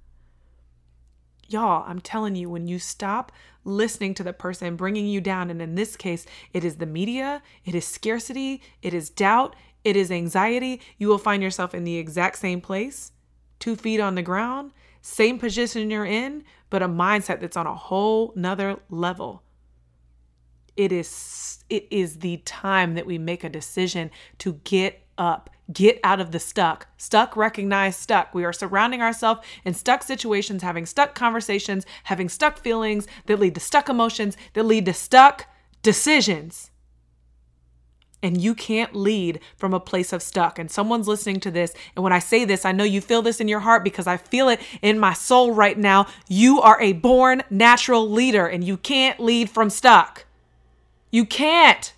Y'all, 1.49 1.85
I'm 1.87 2.01
telling 2.01 2.37
you, 2.37 2.49
when 2.49 2.67
you 2.67 2.79
stop 2.79 3.33
listening 3.65 4.15
to 4.15 4.23
the 4.23 4.33
person 4.33 4.77
bringing 4.77 5.07
you 5.07 5.21
down, 5.21 5.51
and 5.51 5.61
in 5.61 5.75
this 5.75 5.97
case, 5.97 6.27
it 6.53 6.65
is 6.65 6.77
the 6.77 6.87
media, 6.87 7.43
it 7.65 7.75
is 7.75 7.87
scarcity, 7.87 8.63
it 8.83 8.95
is 8.95 9.11
doubt, 9.11 9.57
it 9.85 9.97
is 9.97 10.11
anxiety, 10.11 10.81
you 10.99 11.09
will 11.09 11.19
find 11.19 11.43
yourself 11.43 11.75
in 11.75 11.85
the 11.85 11.97
exact 11.97 12.39
same 12.39 12.61
place, 12.61 13.13
two 13.59 13.77
feet 13.77 14.01
on 14.01 14.15
the 14.15 14.23
ground, 14.23 14.73
same 15.03 15.39
position 15.39 15.91
you're 15.91 16.07
in, 16.07 16.45
but 16.71 16.83
a 16.83 16.89
mindset 16.89 17.41
that's 17.41 17.57
on 17.57 17.67
a 17.67 17.75
whole 17.75 18.33
nother 18.35 18.79
level. 18.89 19.43
It 20.77 20.91
is 20.91 21.63
it 21.69 21.87
is 21.91 22.19
the 22.19 22.39
time 22.39 22.95
that 22.95 23.07
we 23.07 23.17
make 23.17 23.45
a 23.45 23.49
decision 23.49 24.11
to 24.39 24.55
get 24.65 25.07
up 25.17 25.51
Get 25.73 25.99
out 26.05 26.21
of 26.21 26.31
the 26.31 26.41
stuck. 26.41 26.89
Stuck, 26.99 27.37
recognize 27.37 27.97
stuck. 27.97 28.35
We 28.35 28.45
are 28.45 28.53
surrounding 28.53 29.01
ourselves 29.01 29.41
in 29.65 29.73
stuck 29.73 30.03
situations, 30.03 30.63
having 30.63 30.85
stuck 30.85 31.15
conversations, 31.15 31.87
having 32.05 32.29
stuck 32.29 32.59
feelings 32.59 33.07
that 33.27 33.41
lead 33.41 33.55
to 33.55 33.61
stuck 33.61 33.89
emotions, 33.89 34.37
that 34.53 34.65
lead 34.65 34.85
to 34.87 34.93
stuck 34.93 35.47
decisions. 35.83 36.71
And 38.23 38.41
you 38.41 38.55
can't 38.55 38.95
lead 38.95 39.41
from 39.57 39.75
a 39.75 39.81
place 39.81 40.13
of 40.13 40.23
stuck. 40.23 40.59
And 40.59 40.71
someone's 40.71 41.09
listening 41.09 41.41
to 41.41 41.51
this. 41.51 41.75
And 41.95 42.03
when 42.03 42.13
I 42.13 42.19
say 42.19 42.45
this, 42.45 42.65
I 42.65 42.73
know 42.73 42.85
you 42.85 43.01
feel 43.01 43.23
this 43.23 43.41
in 43.41 43.49
your 43.49 43.61
heart 43.61 43.85
because 43.85 44.07
I 44.07 44.17
feel 44.17 44.49
it 44.49 44.61
in 44.83 44.99
my 44.99 45.13
soul 45.13 45.53
right 45.53 45.79
now. 45.79 46.07
You 46.29 46.61
are 46.61 46.81
a 46.81 46.95
born 46.95 47.43
natural 47.51 48.11
leader 48.11 48.47
and 48.47 48.65
you 48.65 48.77
can't 48.77 49.21
lead 49.21 49.51
from 49.51 49.69
stuck. 49.71 50.25
You 51.11 51.25
can't. 51.25 51.93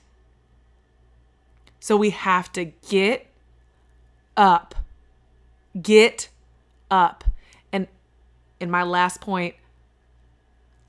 So 1.78 1.96
we 1.96 2.10
have 2.10 2.52
to 2.54 2.64
get 2.64 3.28
up. 4.36 4.74
Get 5.80 6.28
up. 6.90 7.24
And 7.72 7.88
in 8.60 8.70
my 8.70 8.82
last 8.82 9.20
point, 9.20 9.54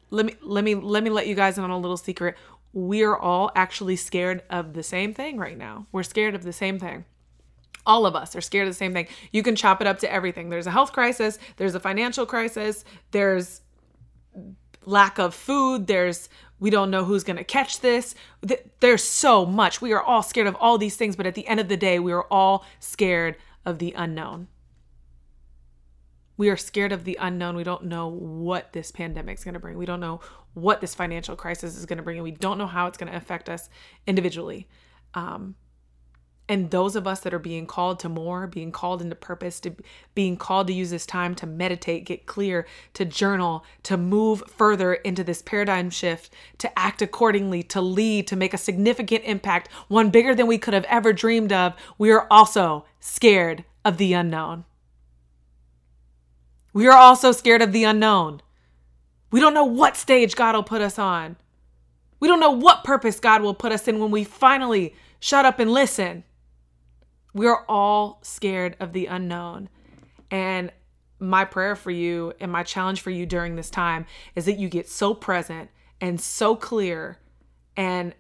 let 0.09 0.25
me 0.25 0.35
let 0.41 0.63
me 0.63 0.75
let 0.75 1.03
me 1.03 1.09
let 1.09 1.27
you 1.27 1.35
guys 1.35 1.57
in 1.57 1.63
on 1.63 1.69
a 1.69 1.77
little 1.77 1.97
secret. 1.97 2.35
We're 2.73 3.15
all 3.15 3.51
actually 3.55 3.95
scared 3.95 4.43
of 4.49 4.73
the 4.73 4.83
same 4.83 5.13
thing 5.13 5.37
right 5.37 5.57
now. 5.57 5.87
We're 5.91 6.03
scared 6.03 6.35
of 6.35 6.43
the 6.43 6.53
same 6.53 6.79
thing. 6.79 7.05
All 7.85 8.05
of 8.05 8.15
us 8.15 8.35
are 8.35 8.41
scared 8.41 8.67
of 8.67 8.73
the 8.73 8.77
same 8.77 8.93
thing. 8.93 9.07
You 9.31 9.43
can 9.43 9.55
chop 9.55 9.81
it 9.81 9.87
up 9.87 9.99
to 9.99 10.11
everything. 10.11 10.49
There's 10.49 10.67
a 10.67 10.71
health 10.71 10.91
crisis, 10.91 11.39
there's 11.55 11.75
a 11.75 11.79
financial 11.79 12.25
crisis, 12.25 12.83
there's 13.11 13.61
lack 14.85 15.17
of 15.19 15.33
food, 15.33 15.87
there's 15.87 16.29
we 16.59 16.69
don't 16.69 16.91
know 16.91 17.03
who's 17.03 17.23
going 17.23 17.37
to 17.37 17.43
catch 17.43 17.81
this. 17.81 18.15
There's 18.79 19.03
so 19.03 19.45
much. 19.45 19.81
We 19.81 19.93
are 19.93 20.01
all 20.01 20.23
scared 20.23 20.47
of 20.47 20.55
all 20.59 20.77
these 20.77 20.95
things, 20.95 21.15
but 21.15 21.25
at 21.25 21.35
the 21.35 21.47
end 21.47 21.59
of 21.59 21.67
the 21.67 21.77
day, 21.77 21.99
we 21.99 22.11
are 22.11 22.25
all 22.31 22.65
scared 22.79 23.37
of 23.65 23.79
the 23.79 23.93
unknown. 23.95 24.47
We 26.35 26.49
are 26.49 26.57
scared 26.57 26.91
of 26.91 27.03
the 27.03 27.17
unknown. 27.19 27.55
We 27.55 27.63
don't 27.63 27.85
know 27.85 28.07
what 28.07 28.73
this 28.73 28.91
pandemic 28.91 29.37
is 29.37 29.43
going 29.43 29.55
to 29.55 29.59
bring. 29.59 29.77
We 29.77 29.85
don't 29.85 29.99
know 29.99 30.21
what 30.53 30.81
this 30.81 30.95
financial 30.95 31.35
crisis 31.35 31.77
is 31.77 31.85
going 31.85 31.97
to 31.97 32.03
bring, 32.03 32.17
and 32.17 32.23
we 32.23 32.31
don't 32.31 32.57
know 32.57 32.67
how 32.67 32.87
it's 32.87 32.97
going 32.97 33.11
to 33.11 33.17
affect 33.17 33.49
us 33.49 33.69
individually. 34.05 34.67
Um, 35.13 35.55
and 36.49 36.71
those 36.71 36.95
of 36.95 37.05
us 37.05 37.19
that 37.21 37.33
are 37.33 37.39
being 37.39 37.65
called 37.65 37.99
to 37.99 38.09
more, 38.09 38.47
being 38.47 38.71
called 38.71 39.01
into 39.01 39.15
purpose, 39.15 39.59
to 39.61 39.75
being 40.15 40.37
called 40.37 40.67
to 40.67 40.73
use 40.73 40.89
this 40.89 41.05
time 41.05 41.35
to 41.35 41.45
meditate, 41.45 42.05
get 42.05 42.25
clear, 42.25 42.65
to 42.93 43.03
journal, 43.03 43.65
to 43.83 43.97
move 43.97 44.43
further 44.47 44.93
into 44.93 45.23
this 45.23 45.41
paradigm 45.41 45.89
shift, 45.89 46.33
to 46.57 46.79
act 46.79 47.01
accordingly, 47.01 47.63
to 47.63 47.81
lead, 47.81 48.27
to 48.27 48.35
make 48.35 48.53
a 48.53 48.57
significant 48.57 49.23
impact, 49.25 49.69
one 49.89 50.09
bigger 50.09 50.33
than 50.33 50.47
we 50.47 50.57
could 50.57 50.73
have 50.73 50.85
ever 50.85 51.11
dreamed 51.11 51.51
of, 51.51 51.73
we 51.97 52.11
are 52.11 52.27
also 52.31 52.85
scared 52.99 53.65
of 53.83 53.97
the 53.97 54.13
unknown. 54.13 54.63
We 56.73 56.87
are 56.87 56.97
also 56.97 57.31
scared 57.31 57.61
of 57.61 57.71
the 57.73 57.83
unknown. 57.83 58.41
We 59.31 59.39
don't 59.39 59.53
know 59.53 59.65
what 59.65 59.97
stage 59.97 60.35
God 60.35 60.55
will 60.55 60.63
put 60.63 60.81
us 60.81 60.97
on. 60.97 61.35
We 62.19 62.27
don't 62.27 62.39
know 62.39 62.51
what 62.51 62.83
purpose 62.83 63.19
God 63.19 63.41
will 63.41 63.53
put 63.53 63.71
us 63.71 63.87
in 63.87 63.99
when 63.99 64.11
we 64.11 64.23
finally 64.23 64.95
shut 65.19 65.45
up 65.45 65.59
and 65.59 65.71
listen. 65.71 66.23
We're 67.33 67.63
all 67.67 68.19
scared 68.21 68.75
of 68.79 68.93
the 68.93 69.05
unknown. 69.05 69.69
And 70.31 70.71
my 71.19 71.45
prayer 71.45 71.75
for 71.75 71.91
you 71.91 72.33
and 72.39 72.51
my 72.51 72.63
challenge 72.63 73.01
for 73.01 73.09
you 73.09 73.25
during 73.25 73.55
this 73.55 73.69
time 73.69 74.05
is 74.35 74.45
that 74.45 74.59
you 74.59 74.69
get 74.69 74.87
so 74.87 75.13
present 75.13 75.69
and 75.99 76.21
so 76.21 76.55
clear 76.55 77.17
and 77.75 78.13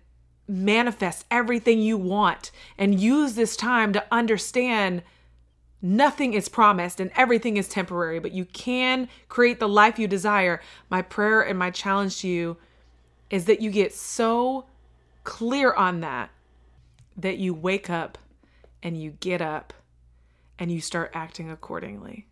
manifest 0.47 1.25
everything 1.29 1.79
you 1.79 1.97
want 1.97 2.51
and 2.77 2.99
use 2.99 3.35
this 3.35 3.57
time 3.57 3.93
to 3.93 4.03
understand 4.11 5.03
nothing 5.81 6.33
is 6.33 6.49
promised 6.49 6.99
and 6.99 7.11
everything 7.15 7.57
is 7.57 7.67
temporary, 7.67 8.19
but 8.19 8.31
you 8.31 8.45
can 8.45 9.07
create 9.29 9.59
the 9.59 9.69
life 9.69 9.99
you 9.99 10.07
desire. 10.07 10.61
My 10.89 11.01
prayer 11.01 11.41
and 11.41 11.59
my 11.59 11.69
challenge 11.69 12.21
to 12.21 12.27
you 12.27 12.57
is 13.29 13.45
that 13.45 13.61
you 13.61 13.69
get 13.69 13.93
so 13.93 14.65
clear 15.23 15.73
on 15.73 15.99
that 15.99 16.29
that 17.17 17.37
you 17.37 17.53
wake 17.53 17.89
up 17.89 18.17
and 18.83 19.01
you 19.01 19.11
get 19.11 19.41
up 19.41 19.73
and 20.59 20.71
you 20.71 20.81
start 20.81 21.11
acting 21.13 21.49
accordingly. 21.51 22.27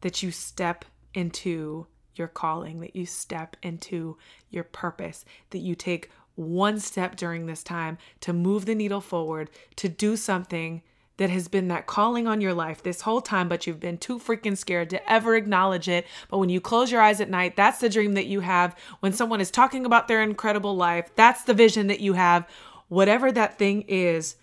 That 0.00 0.22
you 0.22 0.30
step 0.30 0.84
into 1.14 1.86
your 2.14 2.28
calling, 2.28 2.80
that 2.80 2.96
you 2.96 3.06
step 3.06 3.56
into 3.62 4.16
your 4.48 4.64
purpose, 4.64 5.24
that 5.50 5.58
you 5.58 5.74
take 5.74 6.10
one 6.34 6.78
step 6.80 7.16
during 7.16 7.46
this 7.46 7.62
time 7.62 7.98
to 8.20 8.32
move 8.32 8.66
the 8.66 8.74
needle 8.74 9.00
forward, 9.00 9.50
to 9.76 9.88
do 9.88 10.16
something 10.16 10.82
that 11.18 11.28
has 11.28 11.48
been 11.48 11.68
that 11.68 11.86
calling 11.86 12.26
on 12.26 12.40
your 12.40 12.54
life 12.54 12.82
this 12.82 13.02
whole 13.02 13.20
time, 13.20 13.46
but 13.46 13.66
you've 13.66 13.78
been 13.78 13.98
too 13.98 14.18
freaking 14.18 14.56
scared 14.56 14.88
to 14.88 15.12
ever 15.12 15.36
acknowledge 15.36 15.86
it. 15.86 16.06
But 16.30 16.38
when 16.38 16.48
you 16.48 16.62
close 16.62 16.90
your 16.90 17.02
eyes 17.02 17.20
at 17.20 17.28
night, 17.28 17.56
that's 17.56 17.78
the 17.78 17.90
dream 17.90 18.14
that 18.14 18.24
you 18.24 18.40
have. 18.40 18.74
When 19.00 19.12
someone 19.12 19.42
is 19.42 19.50
talking 19.50 19.84
about 19.84 20.08
their 20.08 20.22
incredible 20.22 20.74
life, 20.76 21.10
that's 21.16 21.44
the 21.44 21.52
vision 21.52 21.88
that 21.88 22.00
you 22.00 22.14
have. 22.14 22.48
Whatever 22.88 23.30
that 23.32 23.58
thing 23.58 23.82
is, 23.82 24.36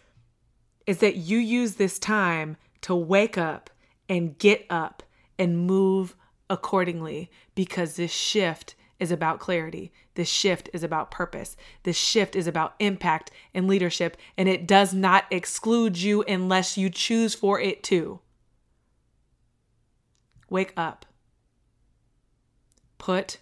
is 0.88 1.00
that 1.00 1.17
you 1.17 1.38
use 1.38 1.76
this 1.76 2.00
time 2.00 2.58
to 2.82 2.95
wake 2.95 3.38
up 3.38 3.69
and 4.10 4.38
get 4.39 4.65
up 4.69 5.04
and 5.38 5.67
move 5.67 6.15
accordingly 6.50 7.30
because 7.54 7.95
this 7.97 8.12
shift 8.12 8.73
is 9.00 9.12
about 9.12 9.39
clarity. 9.39 9.91
This 10.15 10.30
shift 10.30 10.69
is 10.73 10.84
about 10.84 11.12
purpose. 11.12 11.56
This 11.84 11.97
shift 11.97 12.36
is 12.36 12.47
about 12.47 12.73
impact 12.80 13.30
and 13.54 13.67
leadership, 13.67 14.17
and 14.38 14.50
it 14.50 14.65
does 14.65 14.93
not 14.93 15.26
exclude 15.30 15.97
you 15.97 16.23
unless 16.23 16.78
you 16.78 16.89
choose 16.89 17.36
for 17.36 17.60
it 17.60 17.84
to. 17.84 18.19
Wake 20.50 20.73
up. 20.76 21.06
Put 22.97 23.38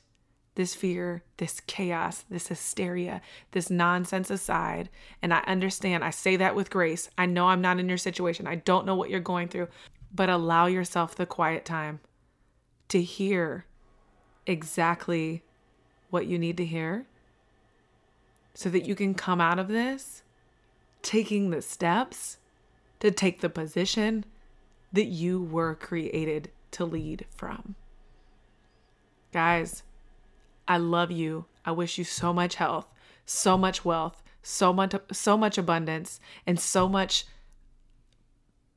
this 0.56 0.74
fear, 0.74 1.24
this 1.38 1.60
chaos, 1.62 2.26
this 2.30 2.48
hysteria, 2.48 3.22
this 3.52 3.70
nonsense 3.70 4.30
aside. 4.30 4.90
And 5.22 5.34
I 5.34 5.40
understand, 5.48 6.04
I 6.04 6.10
say 6.10 6.36
that 6.38 6.56
with 6.56 6.70
grace. 6.70 7.10
I 7.18 7.26
know 7.26 7.48
I'm 7.48 7.62
not 7.62 7.80
in 7.80 7.90
your 7.90 7.98
situation, 7.98 8.48
I 8.48 8.56
don't 8.56 8.86
know 8.86 8.96
what 8.96 9.10
you're 9.10 9.20
going 9.20 9.50
through, 9.50 9.68
but 10.14 10.30
allow 10.30 10.66
yourself 10.66 11.16
the 11.16 11.26
quiet 11.26 11.66
time 11.66 12.00
to 12.90 13.02
hear 13.02 13.66
exactly 14.46 15.44
what 16.10 16.28
you 16.28 16.40
need 16.40 16.58
to 16.58 16.66
hear 16.66 17.06
so 18.54 18.70
that 18.70 18.86
you 18.86 18.96
can 18.96 19.14
come 19.14 19.42
out 19.42 19.60
of 19.60 19.68
this 19.68 20.24
taking 21.02 21.50
the 21.50 21.62
steps 21.62 22.38
to 23.00 23.12
take 23.12 23.42
the 23.42 23.50
position 23.50 24.26
that 24.94 25.06
you 25.06 25.44
were 25.44 25.76
created 25.76 26.50
to 26.72 26.86
lead 26.86 27.26
from. 27.36 27.76
Guys, 29.34 29.84
I 30.68 30.78
love 30.78 31.12
you. 31.12 31.46
I 31.64 31.72
wish 31.72 31.98
you 31.98 32.04
so 32.04 32.34
much 32.34 32.56
health, 32.56 32.88
so 33.26 33.58
much 33.58 33.84
wealth, 33.84 34.22
so 34.42 34.72
much 34.72 34.94
so 35.12 35.38
much 35.38 35.58
abundance 35.58 36.20
and 36.46 36.60
so 36.60 36.88
much 36.88 37.26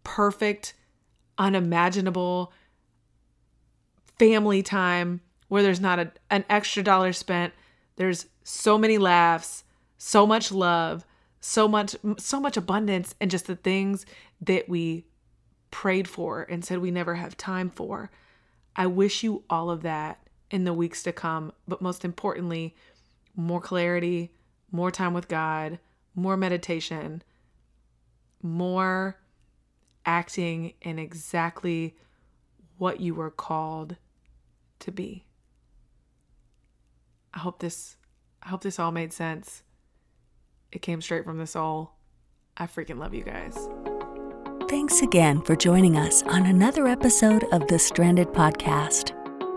perfect 0.02 0.74
unimaginable 1.36 2.52
family 4.18 4.62
time 4.62 5.20
where 5.48 5.62
there's 5.62 5.80
not 5.80 5.98
a, 5.98 6.10
an 6.30 6.44
extra 6.48 6.82
dollar 6.82 7.12
spent. 7.12 7.52
There's 7.96 8.26
so 8.44 8.78
many 8.78 8.98
laughs, 8.98 9.64
so 9.98 10.26
much 10.26 10.50
love, 10.50 11.04
so 11.40 11.68
much 11.68 11.94
so 12.18 12.40
much 12.40 12.56
abundance 12.56 13.14
and 13.20 13.30
just 13.30 13.46
the 13.46 13.56
things 13.56 14.06
that 14.40 14.68
we 14.68 15.04
prayed 15.70 16.08
for 16.08 16.46
and 16.48 16.64
said 16.64 16.78
we 16.78 16.90
never 16.90 17.14
have 17.16 17.36
time 17.36 17.70
for. 17.70 18.10
I 18.74 18.86
wish 18.86 19.22
you 19.22 19.44
all 19.50 19.70
of 19.70 19.82
that 19.82 20.27
in 20.50 20.64
the 20.64 20.72
weeks 20.72 21.02
to 21.02 21.12
come, 21.12 21.52
but 21.66 21.82
most 21.82 22.04
importantly, 22.04 22.74
more 23.36 23.60
clarity, 23.60 24.32
more 24.70 24.90
time 24.90 25.14
with 25.14 25.28
God, 25.28 25.78
more 26.14 26.36
meditation, 26.36 27.22
more 28.42 29.18
acting 30.04 30.72
in 30.80 30.98
exactly 30.98 31.96
what 32.78 33.00
you 33.00 33.14
were 33.14 33.30
called 33.30 33.96
to 34.80 34.90
be. 34.90 35.24
I 37.34 37.40
hope 37.40 37.60
this 37.60 37.96
I 38.42 38.48
hope 38.48 38.62
this 38.62 38.78
all 38.78 38.92
made 38.92 39.12
sense. 39.12 39.62
It 40.72 40.80
came 40.82 41.00
straight 41.00 41.24
from 41.24 41.38
the 41.38 41.46
soul. 41.46 41.92
I 42.56 42.66
freaking 42.66 42.98
love 42.98 43.14
you 43.14 43.24
guys. 43.24 43.68
Thanks 44.68 45.00
again 45.02 45.42
for 45.42 45.56
joining 45.56 45.96
us 45.96 46.22
on 46.24 46.46
another 46.46 46.86
episode 46.86 47.44
of 47.52 47.66
the 47.68 47.78
Stranded 47.78 48.28
Podcast. 48.28 49.07